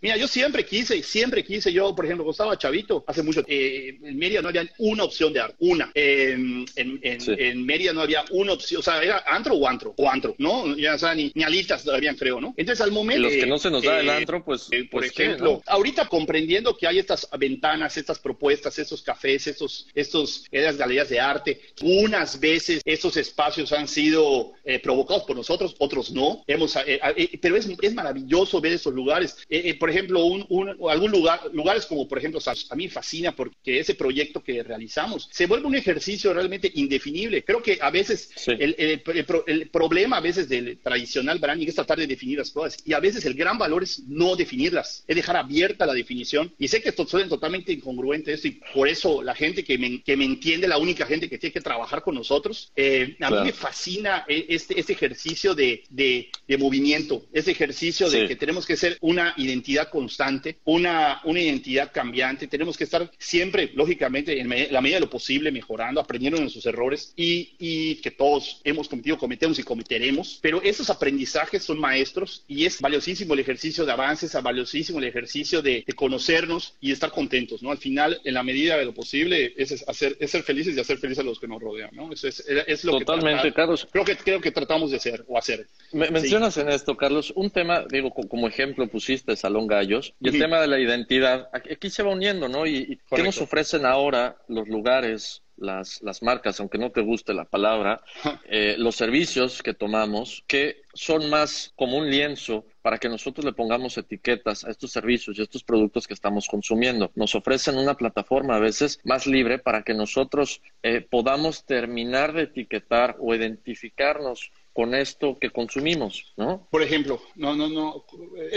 [0.00, 3.98] Mira, yo siempre quise, siempre quise, yo, por ejemplo, cuando estaba chavito, hace mucho, eh,
[4.02, 5.90] en Mérida no había una opción de arte, una.
[5.94, 10.34] en, en, Mérida no había una opción, o sea, era antro o antro, o antro,
[10.38, 10.76] ¿no?
[10.76, 12.54] Ya, o ni, ni alitas habían, creo, ¿no?
[12.56, 13.22] Entonces, al momento...
[13.22, 16.06] los que no se nos da el eh, antro, pues pues, por pues ejemplo, ahorita
[16.08, 21.60] comprendiendo que hay estas ventanas, estas propuestas, estos cafés, estos, estos, esas galerías de arte,
[21.82, 26.44] unas veces estos espacios han sido eh, provocados por nosotros, otros no.
[26.46, 29.36] Hemos, eh, eh, pero es, es, maravilloso ver esos lugares.
[29.78, 30.46] por ejemplo, un,
[30.88, 35.46] algún lugar, lugares como por ejemplo, a mí fascina porque ese proyecto que realizamos se
[35.46, 37.44] vuelve un ejercicio realmente indefinible.
[37.44, 42.06] Creo que a veces el, el, problema a veces del tradicional branding es tratar de
[42.06, 45.36] definir las cosas y a veces el gran valor es no definir definirlas, es dejar
[45.36, 46.52] abierta la definición.
[46.58, 50.02] Y sé que esto suena totalmente incongruente esto, y por eso la gente que me,
[50.02, 53.36] que me entiende, la única gente que tiene que trabajar con nosotros, eh, a mí
[53.44, 58.76] me fascina e, este, este ejercicio de, de, movimiento, este ejercicio de que tenemos que
[58.76, 64.80] ser una identidad constante, una, una identidad cambiante, tenemos que estar siempre, lógicamente, en la
[64.80, 69.16] medida de lo posible, mejorando, aprendiendo de sus errores y, y que todos hemos cometido,
[69.16, 74.34] cometemos y cometeremos, pero esos aprendizajes son maestros y es valiosísimo el ejercicio de avances,
[74.40, 77.70] valiosísimo el ejercicio de, conocernos y estar contentos, ¿no?
[77.70, 80.98] Al final, en la medida de lo posible, es, hacer, es ser felices y hacer
[80.98, 82.12] felices a los que nos rodean, ¿no?
[82.12, 83.86] Eso es, es lo Totalmente, Carlos.
[83.90, 85.66] Creo que, creo que tratamos de hacer o hacer.
[85.92, 90.60] mencionas en esto, Carlos, un tema, digo, como ejemplo pusiste Salón Gallos, y el tema
[90.60, 92.66] de la identidad, aquí se va uniendo, ¿no?
[92.66, 97.34] Y, y ¿qué nos ofrecen ahora los lugares las, las marcas, aunque no te guste
[97.34, 98.02] la palabra,
[98.48, 103.52] eh, los servicios que tomamos, que son más como un lienzo para que nosotros le
[103.52, 107.10] pongamos etiquetas a estos servicios y a estos productos que estamos consumiendo.
[107.14, 112.42] Nos ofrecen una plataforma a veces más libre para que nosotros eh, podamos terminar de
[112.42, 116.68] etiquetar o identificarnos con esto que consumimos, ¿no?
[116.70, 118.04] Por ejemplo, no, no, no.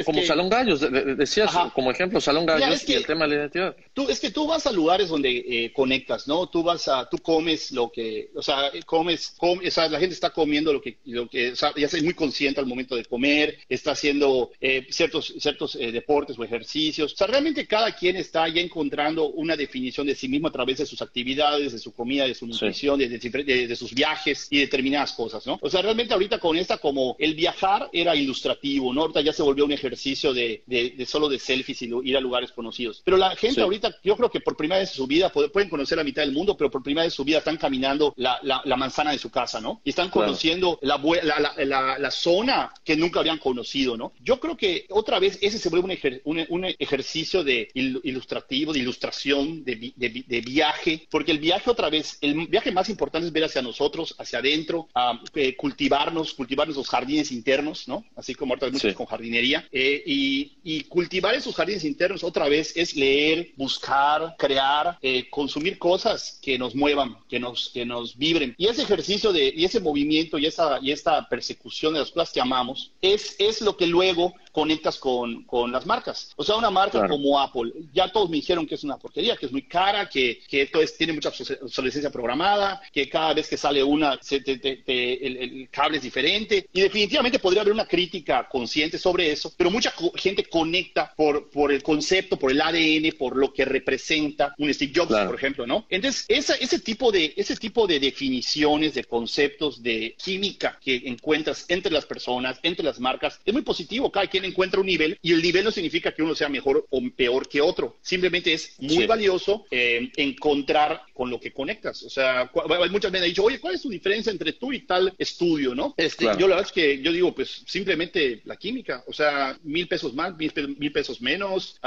[0.05, 0.81] como Salón Gallos,
[1.17, 3.75] decías como ejemplo Salón Gallos y el tema de la identidad.
[3.93, 6.47] Tú, es que tú vas a lugares donde eh, conectas, ¿no?
[6.47, 10.29] Tú vas a, tú comes lo que, o sea, comes, o sea, la gente está
[10.29, 13.57] comiendo lo que, lo que, o sea, ya es muy consciente al momento de comer,
[13.67, 17.13] está haciendo eh, ciertos, ciertos eh, deportes o ejercicios.
[17.13, 20.77] O sea, realmente cada quien está ya encontrando una definición de sí mismo a través
[20.77, 25.13] de sus actividades, de su comida, de su nutrición, de, de sus viajes y determinadas
[25.13, 25.57] cosas, ¿no?
[25.61, 29.01] O sea, realmente ahorita con esta como el viajar era ilustrativo, ¿no?
[29.01, 32.51] Ahorita ya se volvió un ejercicio de, de, solo de selfies y ir a lugares
[32.51, 33.01] conocidos.
[33.03, 35.97] Pero la gente ahorita, yo creo que por primera vez en su vida pueden conocer
[35.97, 38.77] la mitad del mundo, pero por primera vez en su vida están caminando la, la,
[38.77, 39.81] manzana de su casa, ¿no?
[39.83, 44.13] Y están conociendo la, la, la, zona que nunca habían conocido, ¿no?
[44.21, 49.63] Yo creo que otra vez ese se vuelve un, un, ejercicio de ilustrativo, de ilustración,
[49.63, 53.61] de, de, viaje, porque el viaje otra vez, el viaje más importante es ver hacia
[53.61, 58.03] nosotros, hacia adentro, a eh, cultivar cultivarnos, cultivar nuestros jardines internos, ¿no?
[58.15, 59.67] Así como ahorita muchos con jardinería.
[59.71, 66.39] Eh, y, cultivar esos jardines internos otra vez es leer, buscar, crear, eh, consumir cosas
[66.41, 68.53] que nos muevan, que nos, que nos vibren.
[68.57, 72.31] Y ese ejercicio de, y ese movimiento y esa, y esta persecución de las cosas
[72.31, 76.31] que amamos es, es lo que luego conectas con, con las marcas.
[76.37, 79.47] O sea, una marca como Apple, ya todos me dijeron que es una porquería, que
[79.47, 83.83] es muy cara, que, que entonces tiene mucha obsolescencia programada, que cada vez que sale
[83.83, 86.69] una, se el, cable es diferente.
[86.71, 91.71] Y definitivamente podría haber una crítica consciente sobre eso, pero mucha gente conecta por, por
[91.71, 95.87] el concepto, por el ADN, por lo que representa un Steve Jobs, por ejemplo, ¿no?
[95.89, 101.65] Entonces, esa, ese, tipo de, ese tipo de definiciones, de conceptos, de química que encuentras
[101.69, 104.11] entre las personas, entre las marcas, es muy positivo.
[104.11, 107.01] Cada quien encuentra un nivel y el nivel no significa que uno sea mejor o
[107.15, 107.97] peor que otro.
[108.01, 112.03] Simplemente es muy valioso eh, encontrar con lo que conectas.
[112.03, 112.49] O sea,
[112.89, 115.93] muchas veces han dicho, oye, ¿cuál es tu diferencia entre tú y tal estudio, no?
[115.97, 119.03] Este, Yo la verdad es que yo digo, pues simplemente la química.
[119.07, 121.79] O sea, mil pesos más, mil, pesos menos,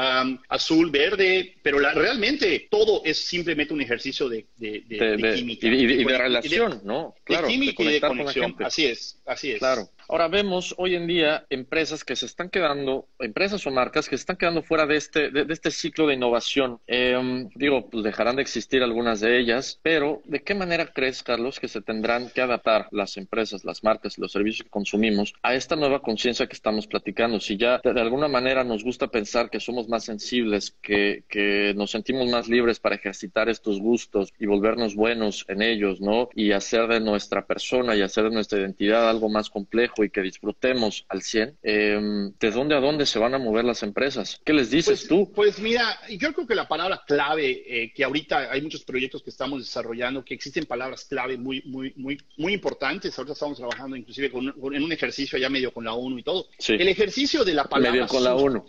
[0.48, 5.66] azul, verde, pero la, realmente todo es simplemente un ejercicio de, química.
[5.66, 7.14] Y, de, relación, ¿no?
[7.24, 8.56] Claro, de química y de conexión.
[8.60, 9.58] Así es, así es.
[9.58, 9.88] Claro.
[10.08, 14.20] Ahora vemos hoy en día empresas que se están quedando, empresas o marcas que se
[14.20, 16.78] están quedando fuera de este, de, este ciclo de innovación.
[16.86, 21.60] Em, digo, pues dejarán de existir algunas de ellas, pero ¿de qué manera crees, Carlos,
[21.60, 25.54] que se tendrán que adaptar las empresas, las marcas y los servicios que consumimos a
[25.54, 27.40] esta nueva conciencia que estamos platicando?
[27.40, 31.90] Si ya de, alguna manera nos gusta pensar que somos más sensibles, que, que nos
[31.90, 36.28] sentimos más libres para ejercitar estos gustos y volvernos buenos en ellos, ¿no?
[36.34, 40.22] Y hacer de nuestra persona y hacer de nuestra identidad algo más complejo y que
[40.22, 44.40] disfrutemos al 100, em, ¿de dónde a dónde se van a mover las empresas?
[44.44, 45.32] ¿Qué les dices pues, tú?
[45.32, 49.30] Pues mira, yo creo que la palabra clave, eh, que ahorita hay muchos proyectos que
[49.30, 53.16] estamos desarrollando, que existen palabras clave muy, muy, muy, muy importantes.
[53.18, 56.48] Ahorita estamos trabajando inclusive con, en un ejercicio ya medio con la ONU y todo.
[56.68, 57.92] El ejercicio de la palabra...
[57.92, 58.64] Medio con la ONU.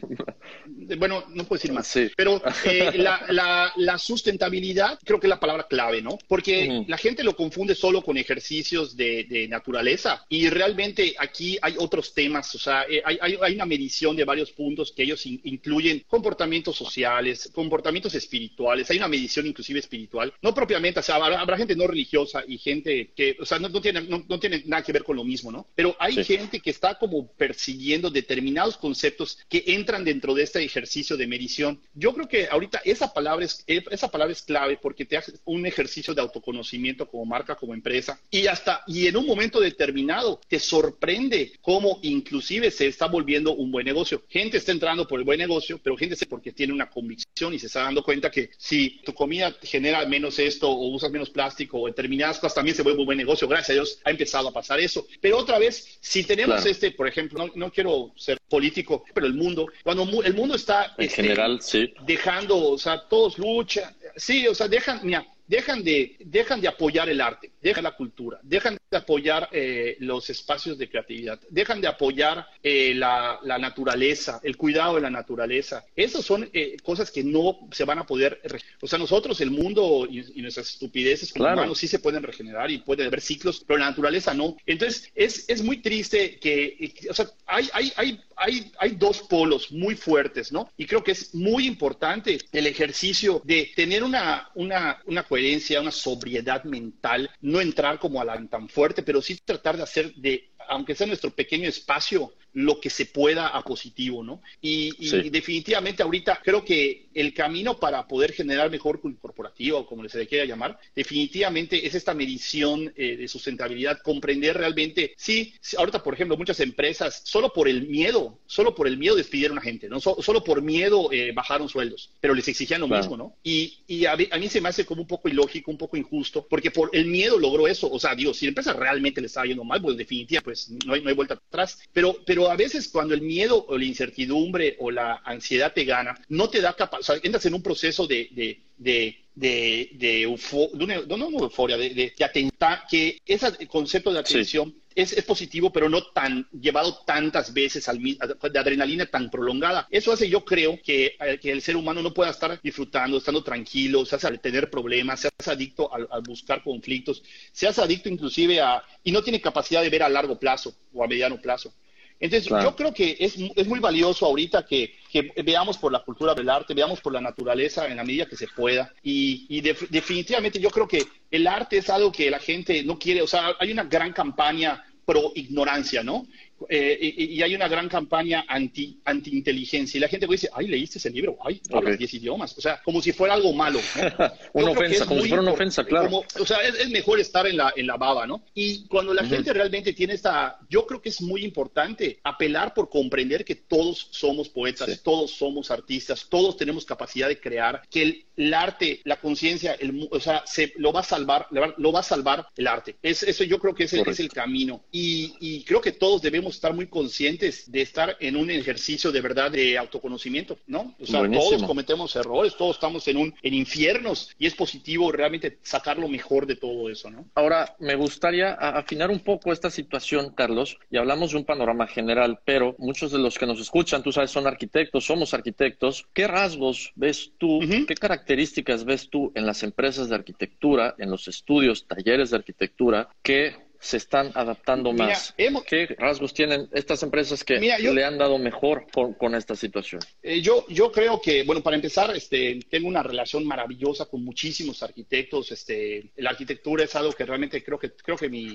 [0.98, 1.94] bueno, no puedo decir más.
[2.16, 6.18] Pero eh, la, la, sustentabilidad creo que es la palabra clave, ¿no?
[6.28, 11.76] Porque la gente lo confunde solo con ejercicios de, de naturaleza y realmente aquí hay
[11.78, 16.04] otros temas, o sea, eh, hay, hay, una medición de varios puntos que ellos incluyen
[16.08, 21.76] comportamientos sociales, comportamientos espirituales, hay una medición inclusive espiritual, no propiamente, o sea, habrá, gente
[21.76, 24.92] no religiosa y gente que, o sea, no, no tiene, no, no, tiene nada que
[24.92, 25.68] ver con lo mismo, ¿no?
[25.76, 31.18] Pero hay gente que está como persiguiendo determinados conceptos que entran dentro de este ejercicio
[31.18, 31.80] de medición.
[31.94, 35.66] Yo creo que ahorita esa palabra es, esa palabra es clave porque te hace un
[35.66, 40.60] ejercicio de autoconocimiento como marca, como empresa, y hasta, y en un momento determinado te
[40.60, 44.24] sorprende cómo inclusive se está volviendo un buen negocio.
[44.30, 47.68] Gente está entrando por el buen negocio, pero gente porque tiene una convicción y se
[47.68, 51.88] está dando cuenta que si tu comida genera menos esto o usas menos plástico o
[51.88, 53.48] determinadas cosas también se vuelve un buen negocio.
[53.48, 55.06] Gracias a Dios ha empezado a pasar eso.
[55.22, 59.68] Pero otra vez, si tenemos este, por ejemplo, no, quiero ser político, pero el mundo,
[59.84, 61.94] cuando el mundo está en este, general, sí.
[62.06, 67.10] dejando, o sea, todos luchan, sí, o sea, dejan, mira, dejan de, dejan de apoyar
[67.10, 71.88] el arte, dejan la cultura, dejan de apoyar eh, los espacios de creatividad, dejan de
[71.88, 75.86] apoyar eh, la, naturaleza, el cuidado de la naturaleza.
[75.96, 78.42] Esas son eh, cosas que no se van a poder,
[78.82, 82.78] o sea, nosotros, el mundo y, nuestras estupideces como humanos sí se pueden regenerar y
[82.78, 84.56] puede haber ciclos, pero la naturaleza no.
[84.66, 89.72] Entonces, es, es muy triste que, o sea, hay, hay, hay hay, hay dos polos
[89.72, 90.72] muy fuertes, ¿no?
[90.78, 95.92] Y creo que es muy importante el ejercicio de tener una, una, una coherencia, una
[95.92, 100.52] sobriedad mental, no entrar como a la tan fuerte, pero sí tratar de hacer de
[100.70, 104.42] aunque sea nuestro pequeño espacio, lo que se pueda a positivo, ¿no?
[104.62, 104.92] Y,
[105.30, 110.46] definitivamente ahorita creo que el camino para poder generar mejor corporativo, como les se quiera
[110.46, 116.60] llamar, definitivamente es esta medición eh, de sustentabilidad, comprender realmente, sí, ahorita por ejemplo muchas
[116.60, 120.00] empresas solo por el miedo, solo por el miedo despidieron a gente, ¿no?
[120.00, 123.36] solo por miedo eh, bajaron sueldos, pero les exigían lo mismo, ¿no?
[123.44, 126.90] Y, a, mí se me hace como un poco ilógico, un poco injusto, porque por
[126.94, 129.82] el miedo logró eso, o sea, digo, si la empresa realmente le estaba yendo mal,
[129.82, 133.22] pues definitivamente pues no hay, no hay vuelta atrás, pero, pero a veces cuando el
[133.22, 137.20] miedo o la incertidumbre o la ansiedad te gana, no te da capacidad, o sea,
[137.24, 143.68] entras en un proceso de, de, de de, de, euforia, de, de, atentar, que ese
[143.68, 149.06] concepto de atención es, es, positivo, pero no tan llevado tantas veces al, de adrenalina
[149.06, 149.88] tan prolongada.
[149.92, 153.44] Eso hace, yo creo, que, eh, que el ser humano no pueda estar disfrutando, estando
[153.44, 157.22] tranquilo, se hace tener problemas, se hace adicto a, buscar conflictos,
[157.52, 161.04] se hace adicto inclusive a, y no tiene capacidad de ver a largo plazo o
[161.04, 161.72] a mediano plazo.
[162.20, 166.34] Entonces, yo creo que es, es muy valioso ahorita que, que, veamos por la cultura
[166.34, 168.92] del arte, veamos por la naturaleza en la medida que se pueda.
[169.04, 173.22] Y, y definitivamente yo creo que el arte es algo que la gente no quiere,
[173.22, 176.28] o sea, hay una gran campaña pro ignorancia, ¿no?
[176.70, 180.98] Eh, y, hay una gran campaña anti, anti inteligencia y la gente dice, ay, leíste
[180.98, 183.80] ese libro, ay, hablas 10 idiomas, o sea, como si fuera algo malo.
[184.54, 186.24] una ofensa, como si fuera una ofensa, claro.
[186.40, 188.44] o sea, es, mejor estar en la, en la baba, ¿no?
[188.54, 192.90] Y cuando la gente realmente tiene esta, yo creo que es muy importante apelar por
[192.90, 198.26] comprender que todos somos poetas, todos somos artistas, todos tenemos capacidad de crear, que el,
[198.36, 199.78] el arte, la conciencia,
[200.12, 202.96] o sea, se, lo va a salvar, lo va a salvar el arte.
[203.02, 204.84] Es, eso yo creo que es el, es el camino.
[204.92, 209.22] Y, y, creo que todos debemos estar muy conscientes de estar en un ejercicio de
[209.22, 210.96] verdad de autoconocimiento, ¿no?
[211.00, 215.60] O sea, todos cometemos errores, todos estamos en un en infiernos y es positivo realmente
[215.62, 217.26] sacar lo mejor de todo eso, ¿no?
[217.36, 222.40] Ahora, me gustaría afinar un poco esta situación, Carlos, y hablamos de un panorama general,
[222.46, 226.08] pero muchos de los que nos escuchan, tú sabes, son arquitectos, somos arquitectos.
[226.14, 231.28] ¿Qué rasgos ves tú, qué características ves tú en las empresas de arquitectura, en los
[231.28, 235.34] estudios, talleres de arquitectura, que se están adaptando más?
[235.66, 240.02] ¿Qué rasgos tienen estas empresas que le han dado mejor con, esta situación?
[240.24, 244.82] Eh, yo, yo creo que, bueno, para empezar, este, tengo una relación maravillosa con muchísimos
[244.84, 245.52] arquitectos.
[245.52, 248.54] Este, la arquitectura es algo que realmente creo que, creo que mi,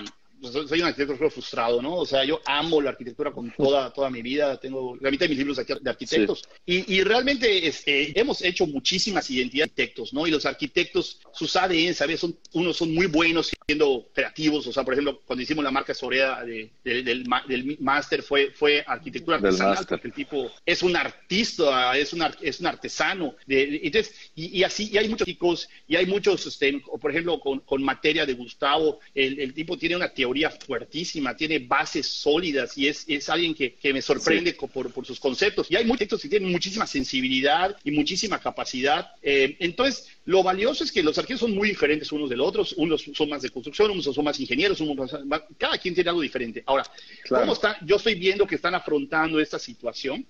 [0.50, 1.96] soy un arquitecto frustrado, ¿no?
[1.96, 5.30] O sea, yo amo la arquitectura con toda, toda mi vida, tengo la mitad de
[5.30, 10.26] mis libros de arquitectos y, y, realmente este, hemos hecho muchísimas identidades de arquitectos, ¿no?
[10.26, 12.20] Y los arquitectos, sus ADN, ¿sabes?
[12.20, 15.94] Son, unos son muy buenos siendo creativos, o sea, por ejemplo, cuando hicimos la marca
[15.94, 21.96] Sorea de, del, del máster fue, fue arquitectura artesanal, porque el tipo es un artista,
[21.96, 23.36] es un, es un artesano.
[23.46, 27.40] De, entonces, y, y, así, y hay muchos chicos, y hay muchos, este, por ejemplo,
[27.40, 32.76] con, con materia de Gustavo, el, el tipo tiene una teoría fuertísima, tiene bases sólidas
[32.76, 35.70] y es, es alguien que, que me sorprende por, por, sus conceptos.
[35.70, 39.12] Y hay muchos textos que tienen muchísima sensibilidad y muchísima capacidad.
[39.22, 42.74] Eh, entonces, lo valioso es que los arquitectos son muy diferentes unos de los otros.
[42.76, 45.16] Unos son más de construcción, unos son más ingenieros, unos
[45.58, 46.62] cada quien tiene algo diferente.
[46.66, 46.84] Ahora,
[47.28, 47.78] ¿cómo está?
[47.84, 50.26] Yo estoy viendo que están afrontando esta situación.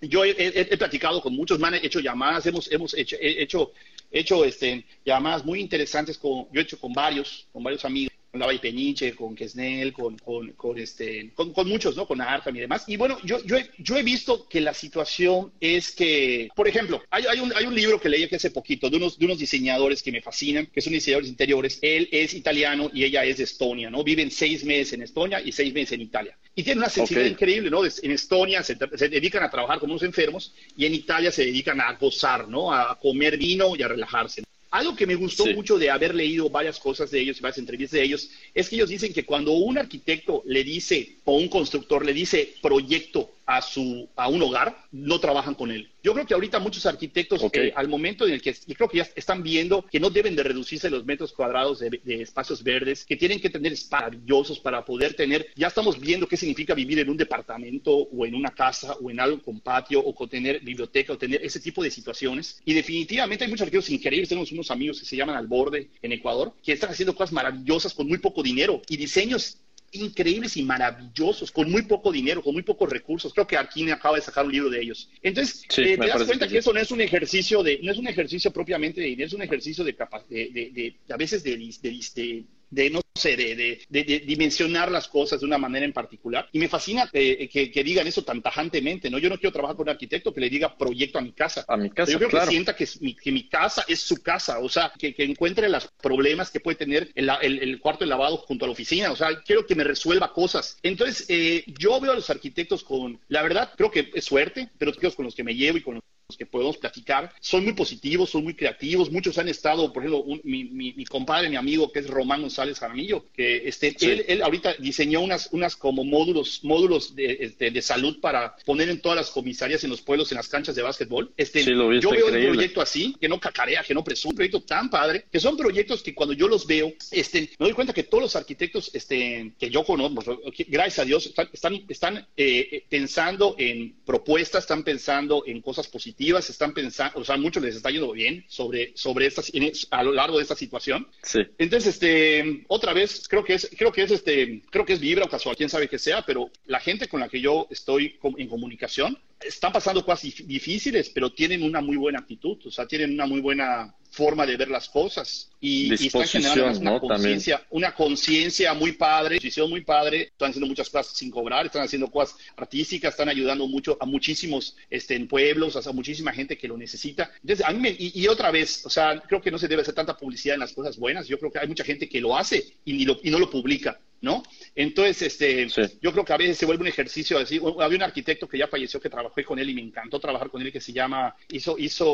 [0.00, 3.72] Yo he, he, platicado con muchos, me han hecho llamadas, hemos, hemos hecho, hecho,
[4.12, 8.40] hecho este, llamadas muy interesantes, con, yo he hecho con varios, con varios amigos con
[8.40, 12.06] Lava y Peniche, con Kesnel, con, con, con este, con, con, muchos, ¿no?
[12.06, 12.84] Con Arkham y demás.
[12.86, 17.02] Y bueno, yo, yo, he, yo he visto que la situación es que, por ejemplo,
[17.10, 19.38] hay, hay, un, hay un libro que leí aquí hace poquito de unos, de unos
[19.38, 21.78] diseñadores que me fascinan, que son diseñadores interiores.
[21.80, 24.04] Él es italiano y ella es de Estonia, ¿no?
[24.04, 26.36] Viven seis meses en Estonia y seis meses en Italia.
[26.54, 27.82] Y tienen una sensibilidad increíble, ¿no?
[27.84, 31.80] En Estonia se, se, dedican a trabajar como unos enfermos y en Italia se dedican
[31.80, 32.72] a gozar, ¿no?
[32.72, 34.42] A comer vino y a relajarse.
[34.70, 38.04] Algo que me gustó mucho de haber leído varias cosas de ellos, varias entrevistas de
[38.04, 42.12] ellos, es que ellos dicen que cuando un arquitecto le dice, o un constructor le
[42.12, 45.90] dice proyecto a, su, a un hogar, no trabajan con él.
[46.02, 48.98] Yo creo que ahorita muchos arquitectos, eh, al momento en el que, yo creo que
[48.98, 53.16] ya están viendo que no deben de reducirse los metros cuadrados de, espacios verdes, que
[53.16, 57.08] tienen que tener espacios maravillosos para poder tener, ya estamos viendo qué significa vivir en
[57.08, 61.14] un departamento o en una casa o en algo con patio o con tener biblioteca
[61.14, 62.60] o tener ese tipo de situaciones.
[62.66, 66.12] Y definitivamente hay muchos arquitectos increíbles, tenemos unos amigos que se llaman Al Borde en
[66.12, 69.58] Ecuador, que están haciendo cosas maravillosas con muy poco dinero y diseños
[69.92, 73.32] increíbles y maravillosos, con muy poco dinero, con muy pocos recursos.
[73.32, 75.10] Creo que Arkine acaba de sacar un libro de ellos.
[75.22, 78.06] Entonces, eh, te das cuenta que, eso no es un ejercicio de, no es un
[78.06, 79.96] ejercicio propiamente de dinero, es un ejercicio de,
[80.28, 85.40] de, de, de a veces de, de, de no sé, de, de, dimensionar las cosas
[85.40, 86.48] de una manera en particular.
[86.52, 89.18] Y me fascina que, que, digan eso tan tajantemente, ¿no?
[89.18, 91.64] Yo no quiero trabajar con un arquitecto que le diga proyecto a mi casa.
[91.68, 94.60] A mi casa, Yo creo que sienta que, mi, que mi casa es su casa,
[94.60, 98.38] o sea, que, encuentre los problemas que puede tener el, el, el, cuarto de lavado
[98.38, 100.78] junto a la oficina, o sea, quiero que me resuelva cosas.
[100.82, 104.92] Entonces, eh, yo veo a los arquitectos con, la verdad, creo que es suerte, pero
[105.14, 106.04] con los que me llevo y con los
[106.36, 109.10] que podemos platicar son muy positivos, son muy creativos.
[109.10, 112.78] Muchos han estado, por ejemplo, mi, mi, mi, compadre, mi amigo, que es Román González
[112.78, 117.80] Jaramillo, que este, él, él, ahorita diseñó unas, unas como módulos, módulos de, este, de,
[117.80, 121.32] salud para poner en todas las comisarias, en los pueblos, en las canchas de básquetbol.
[121.36, 124.90] Este, yo veo un proyecto así, que no cacarea, que no presume, un proyecto tan
[124.90, 128.22] padre, que son proyectos que cuando yo los veo, este, me doy cuenta que todos
[128.22, 130.22] los arquitectos este, que yo conozco,
[130.68, 136.17] gracias a Dios, están, están, están eh, pensando en propuestas, están pensando en cosas positivas
[136.50, 139.50] están pensando, o sea, muchos les está yendo bien sobre, sobre estas,
[139.90, 141.08] a lo largo de esta situación.
[141.22, 141.40] Sí.
[141.58, 145.24] Entonces, este, otra vez, creo que es, creo que es, este, creo que es vibra
[145.24, 148.48] o casual, quién sabe qué sea, pero la gente con la que yo estoy en
[148.48, 153.26] comunicación están pasando cosas difíciles, pero tienen una muy buena actitud, o sea, tienen una
[153.26, 158.74] muy buena forma de ver las cosas y, y están generando una conciencia, una conciencia
[158.74, 163.28] muy padre, muy padre, están haciendo muchas cosas sin cobrar, están haciendo cosas artísticas, están
[163.28, 167.30] ayudando mucho a muchísimos este, en pueblos, a muchísima gente que lo necesita.
[167.42, 169.82] Entonces, a mí me, y, y, otra vez, o sea, creo que no se debe
[169.82, 172.36] hacer tanta publicidad en las cosas buenas, yo creo que hay mucha gente que lo
[172.36, 174.00] hace y, ni lo, y no lo publica.
[174.20, 174.42] ¿No?
[174.74, 175.68] Entonces, este,
[176.00, 177.60] yo creo que a veces se vuelve un ejercicio así.
[177.80, 180.62] Había un arquitecto que ya falleció que trabajé con él y me encantó trabajar con
[180.62, 182.08] él que se llama, hizo, hizo,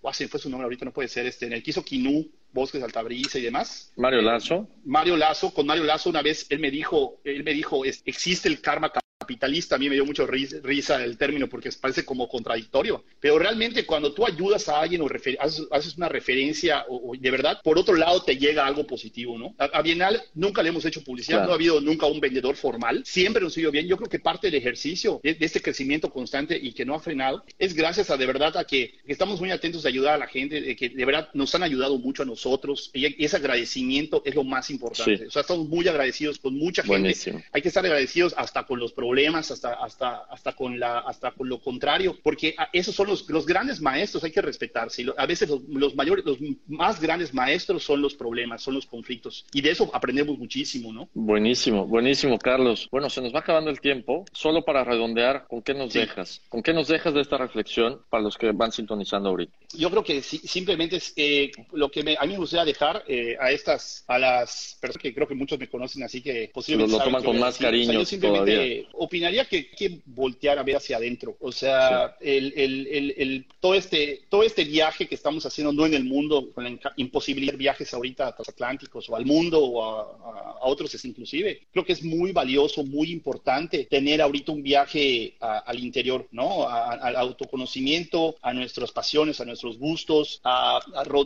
[0.00, 2.80] oh, fue su nombre ahorita, no puede ser, este, en el que hizo Quinú, Bosques
[2.80, 3.92] de Altabrisa y demás.
[3.96, 4.68] Mario Lazo.
[4.84, 8.60] Mario Lazo, con Mario Lazo una vez él me dijo, él me dijo, existe el
[8.60, 8.90] karma
[9.26, 13.84] capitalista, a mí me dio mucho risa el término porque parece como contradictorio, pero realmente
[13.84, 15.08] cuando tú ayudas a alguien o
[15.40, 19.54] haces, una referencia o, de verdad, por otro lado te llega algo positivo, ¿no?
[19.58, 23.42] A, Bienal nunca le hemos hecho publicidad, no ha habido nunca un vendedor formal, siempre
[23.42, 23.88] nos ha ido bien.
[23.88, 27.44] Yo creo que parte del ejercicio de, este crecimiento constante y que no ha frenado
[27.58, 30.60] es gracias a de verdad a que, estamos muy atentos de ayudar a la gente,
[30.60, 34.44] de que de verdad nos han ayudado mucho a nosotros y, ese agradecimiento es lo
[34.44, 35.26] más importante.
[35.26, 37.42] O sea, estamos muy agradecidos con mucha gente.
[37.50, 39.15] Hay que estar agradecidos hasta con los problemas
[39.50, 43.80] hasta, hasta, hasta, con, la, hasta con lo contrario, porque esos son los, los grandes
[43.80, 45.06] maestros, hay que respetarse.
[45.16, 49.60] A veces los, mayores, los más grandes maestros son los problemas, son los conflictos, y
[49.60, 51.08] de eso aprendemos muchísimo, ¿no?
[51.14, 52.88] Buenísimo, buenísimo, Carlos.
[52.90, 54.24] Bueno, se nos va acabando el tiempo.
[54.32, 56.42] Solo para redondear, ¿con qué nos dejas?
[56.48, 59.56] ¿Con qué nos dejas de esta reflexión para los que van sintonizando ahorita?
[59.76, 63.36] Yo creo que simplemente es eh, lo que me, a mí me gustaría dejar eh,
[63.40, 67.04] a estas, a las personas que creo que muchos me conocen, así que posiblemente lo,
[67.04, 67.92] toman con más cariño.
[67.92, 71.36] yo simplemente opinaría que hay que voltear a ver hacia adentro.
[71.40, 75.94] O sea, el, el, el, todo, este, todo este viaje que estamos haciendo, no en
[75.94, 80.66] el mundo, con la imposibilidad de viajes ahorita a transatlánticos o al mundo o a,
[80.66, 85.78] otros es inclusive, creo que es muy valioso, muy importante tener ahorita un viaje al
[85.78, 86.68] interior, ¿no?
[86.68, 90.80] al autoconocimiento, a nuestras pasiones, a nuestros gustos, a,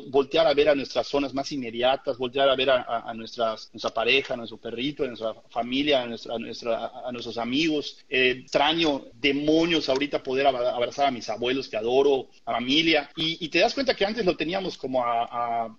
[0.09, 4.35] voltear a ver a nuestras zonas más inmediatas, voltear a ver a, nuestras, nuestra pareja,
[4.35, 6.07] a nuestro perrito, a nuestra familia, a,
[6.39, 7.70] nuestra, a nuestros amigos
[8.09, 13.59] eh, extraño, demonios ahorita poder abrazar a mis abuelos que adoro, a familia, y, te
[13.59, 15.77] das cuenta que antes lo teníamos como a,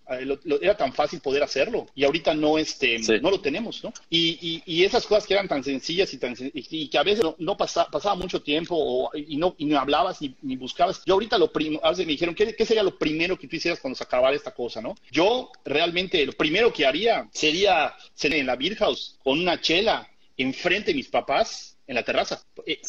[0.62, 3.94] era tan fácil poder hacerlo, y ahorita no, este, no lo tenemos, ¿no?
[4.10, 8.16] Y, esas cosas que eran tan sencillas y, tan, y que a veces no, pasaba
[8.16, 11.04] mucho tiempo y, no, y no hablabas ni, ni buscabas.
[11.06, 13.56] Yo ahorita lo primero, a veces me dijeron, ¿qué, ¿qué, sería lo primero que tú
[13.56, 14.96] hicieras cuando se acabara esta cosa, no?
[15.12, 20.10] Yo realmente lo primero que haría sería ser en la Beer House con una chela
[20.38, 22.80] enfrente de mis papás en la terraza, eh,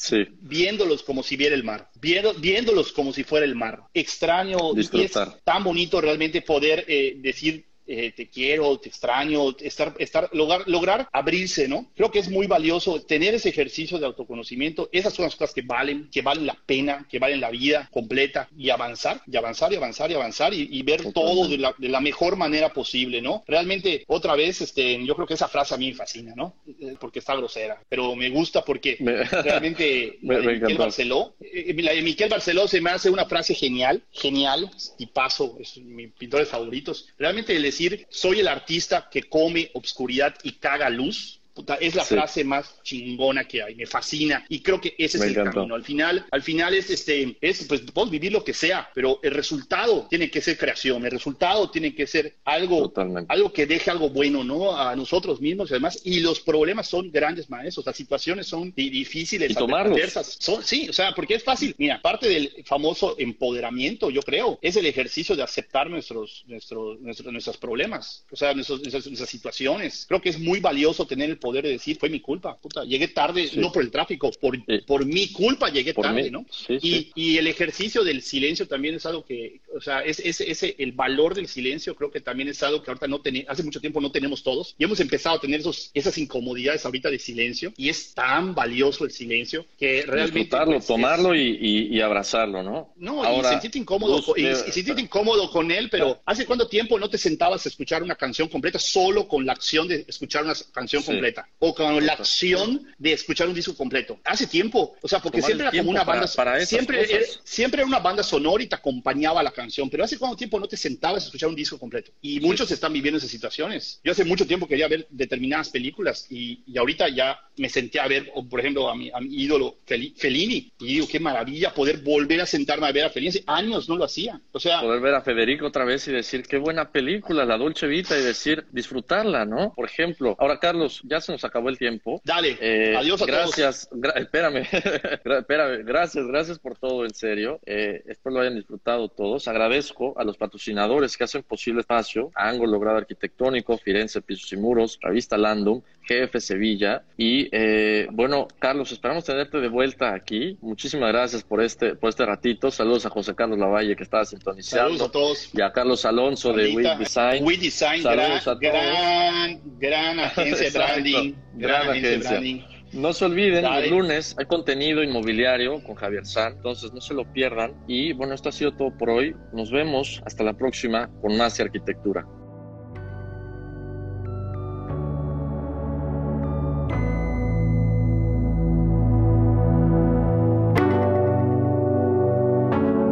[0.40, 3.80] viéndolos como si viera el mar, viendo, viéndolos como si fuera el mar.
[3.92, 9.94] Extraño, y es tan bonito realmente poder eh, decir eh, te quiero, te extraño, estar,
[9.98, 11.90] estar, lograr, lograr abrirse, ¿no?
[11.94, 14.88] Creo que es muy valioso tener ese ejercicio de autoconocimiento.
[14.92, 18.48] Esas son las cosas que valen, que valen la pena, que valen la vida completa
[18.56, 22.00] y avanzar, y avanzar, y avanzar, y avanzar, y, ver todo de la, de la,
[22.00, 23.44] mejor manera posible, ¿no?
[23.46, 26.56] Realmente, otra vez, este, yo creo que esa frase a mí me fascina, ¿no?
[26.66, 28.96] Eh, porque está grosera, pero me gusta porque
[29.44, 34.02] realmente me, Miquel Barceló, eh, la de Miquel Barceló se me hace una frase genial,
[34.10, 37.08] genial, y paso, es mis pintores favoritos.
[37.18, 37.62] Realmente el
[38.10, 41.41] soy el artista que come obscuridad y caga luz,
[41.80, 44.44] es la frase más chingona que hay, me fascina.
[44.48, 45.74] Y creo que ese es el camino.
[45.74, 49.32] Al final, al final es este, es pues podemos vivir lo que sea, pero el
[49.32, 52.92] resultado tiene que ser creación, el resultado tiene que ser algo,
[53.28, 54.76] algo que deje algo bueno, ¿no?
[54.76, 59.50] A nosotros mismos y además, y los problemas son grandes maestros, las situaciones son difíciles,
[59.50, 61.74] y adversas, son, sí, o sea, porque es fácil.
[61.78, 67.32] Mira, parte del famoso empoderamiento, yo creo, es el ejercicio de aceptar nuestros, nuestros, nuestros,
[67.32, 70.06] nuestros problemas, o sea, nuestras, nuestras situaciones.
[70.08, 73.08] Creo que es muy valioso tener el poder de decir, fue mi culpa, puta, llegué
[73.08, 76.46] tarde, no por el tráfico, por, por mi culpa llegué tarde, ¿no?
[76.68, 80.92] y, y, el ejercicio del silencio también es algo que, o sea, es, ese, el
[80.92, 84.00] valor del silencio creo que también es algo que ahorita no tenemos, hace mucho tiempo
[84.00, 87.88] no tenemos todos, y hemos empezado a tener esos, esas incomodidades ahorita de silencio, y
[87.88, 90.38] es tan valioso el silencio que realmente...
[90.38, 92.92] Disfrutarlo, pues, tomarlo y, y, abrazarlo, ¿no?
[92.96, 97.18] No, y sentirte incómodo, y, sentirte incómodo con él, pero ¿hace cuánto tiempo no te
[97.18, 101.31] sentabas a escuchar una canción completa solo con la acción de escuchar una canción completa?
[101.58, 104.18] O con la acción de escuchar un disco completo.
[104.24, 106.26] Hace tiempo, o sea, porque siempre era como una banda,
[106.64, 110.36] siempre, era, siempre era una banda sonora y te acompañaba la canción, pero hace cuánto
[110.36, 112.12] tiempo no te sentabas a escuchar un disco completo.
[112.20, 114.00] Y muchos están viviendo esas situaciones.
[114.04, 118.08] Yo hace mucho tiempo quería ver determinadas películas y, y ahorita ya me senté a
[118.08, 122.40] ver, por ejemplo, a mi, a mi ídolo Fellini y digo, qué maravilla poder volver
[122.40, 123.30] a sentarme a ver a Fellini.
[123.30, 124.40] Hace años no lo hacía.
[124.52, 127.86] O sea, poder ver a Federico otra vez y decir, qué buena película, La Dolce
[127.86, 129.72] Vita, y decir, disfrutarla, ¿no?
[129.74, 132.20] Por ejemplo, ahora Carlos, ya se nos acabó el tiempo.
[132.24, 134.66] Dale, eh, adiós a gracias, espérame,
[135.24, 137.60] espérame, gracias, gracias por todo, en serio.
[137.66, 139.48] Eh, espero lo hayan disfrutado todos.
[139.48, 144.56] Agradezco a los patrocinadores que hacen posible espacio, a Ángulo Logrado Arquitectónico, Firenze Pisos y
[144.56, 147.04] Muros, Revista Landum, GF Sevilla.
[147.16, 150.56] Y eh, bueno, Carlos, esperamos tenerte de vuelta aquí.
[150.60, 152.70] Muchísimas gracias por este, por este ratito.
[152.70, 154.84] Saludos a José Carlos Lavalle que estaba sintonizando.
[154.84, 155.50] Saludos a todos.
[155.54, 157.44] Y a Carlos Alonso de We Design.
[157.44, 158.60] We Design, Saludos gran, a todos.
[158.60, 162.30] gran, gran agencia de branding branding, gran, agencia.
[162.30, 162.60] Branding.
[162.92, 167.24] No se olviden, el lunes hay contenido inmobiliario con Javier San, entonces no se lo
[167.32, 167.72] pierdan.
[167.88, 169.34] Y bueno, esto ha sido todo por hoy.
[169.54, 172.26] Nos vemos hasta la próxima con más arquitectura.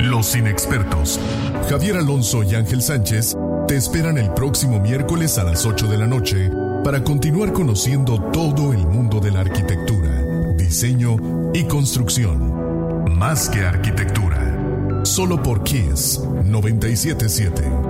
[0.00, 1.18] Los inexpertos,
[1.70, 3.34] Javier Alonso y Ángel Sánchez,
[3.66, 6.50] te esperan el próximo miércoles a las 8 de la noche
[6.84, 11.16] para continuar conociendo todo el mundo de la arquitectura, diseño
[11.52, 13.14] y construcción.
[13.16, 15.02] Más que arquitectura.
[15.04, 17.89] Solo por Kiss 977.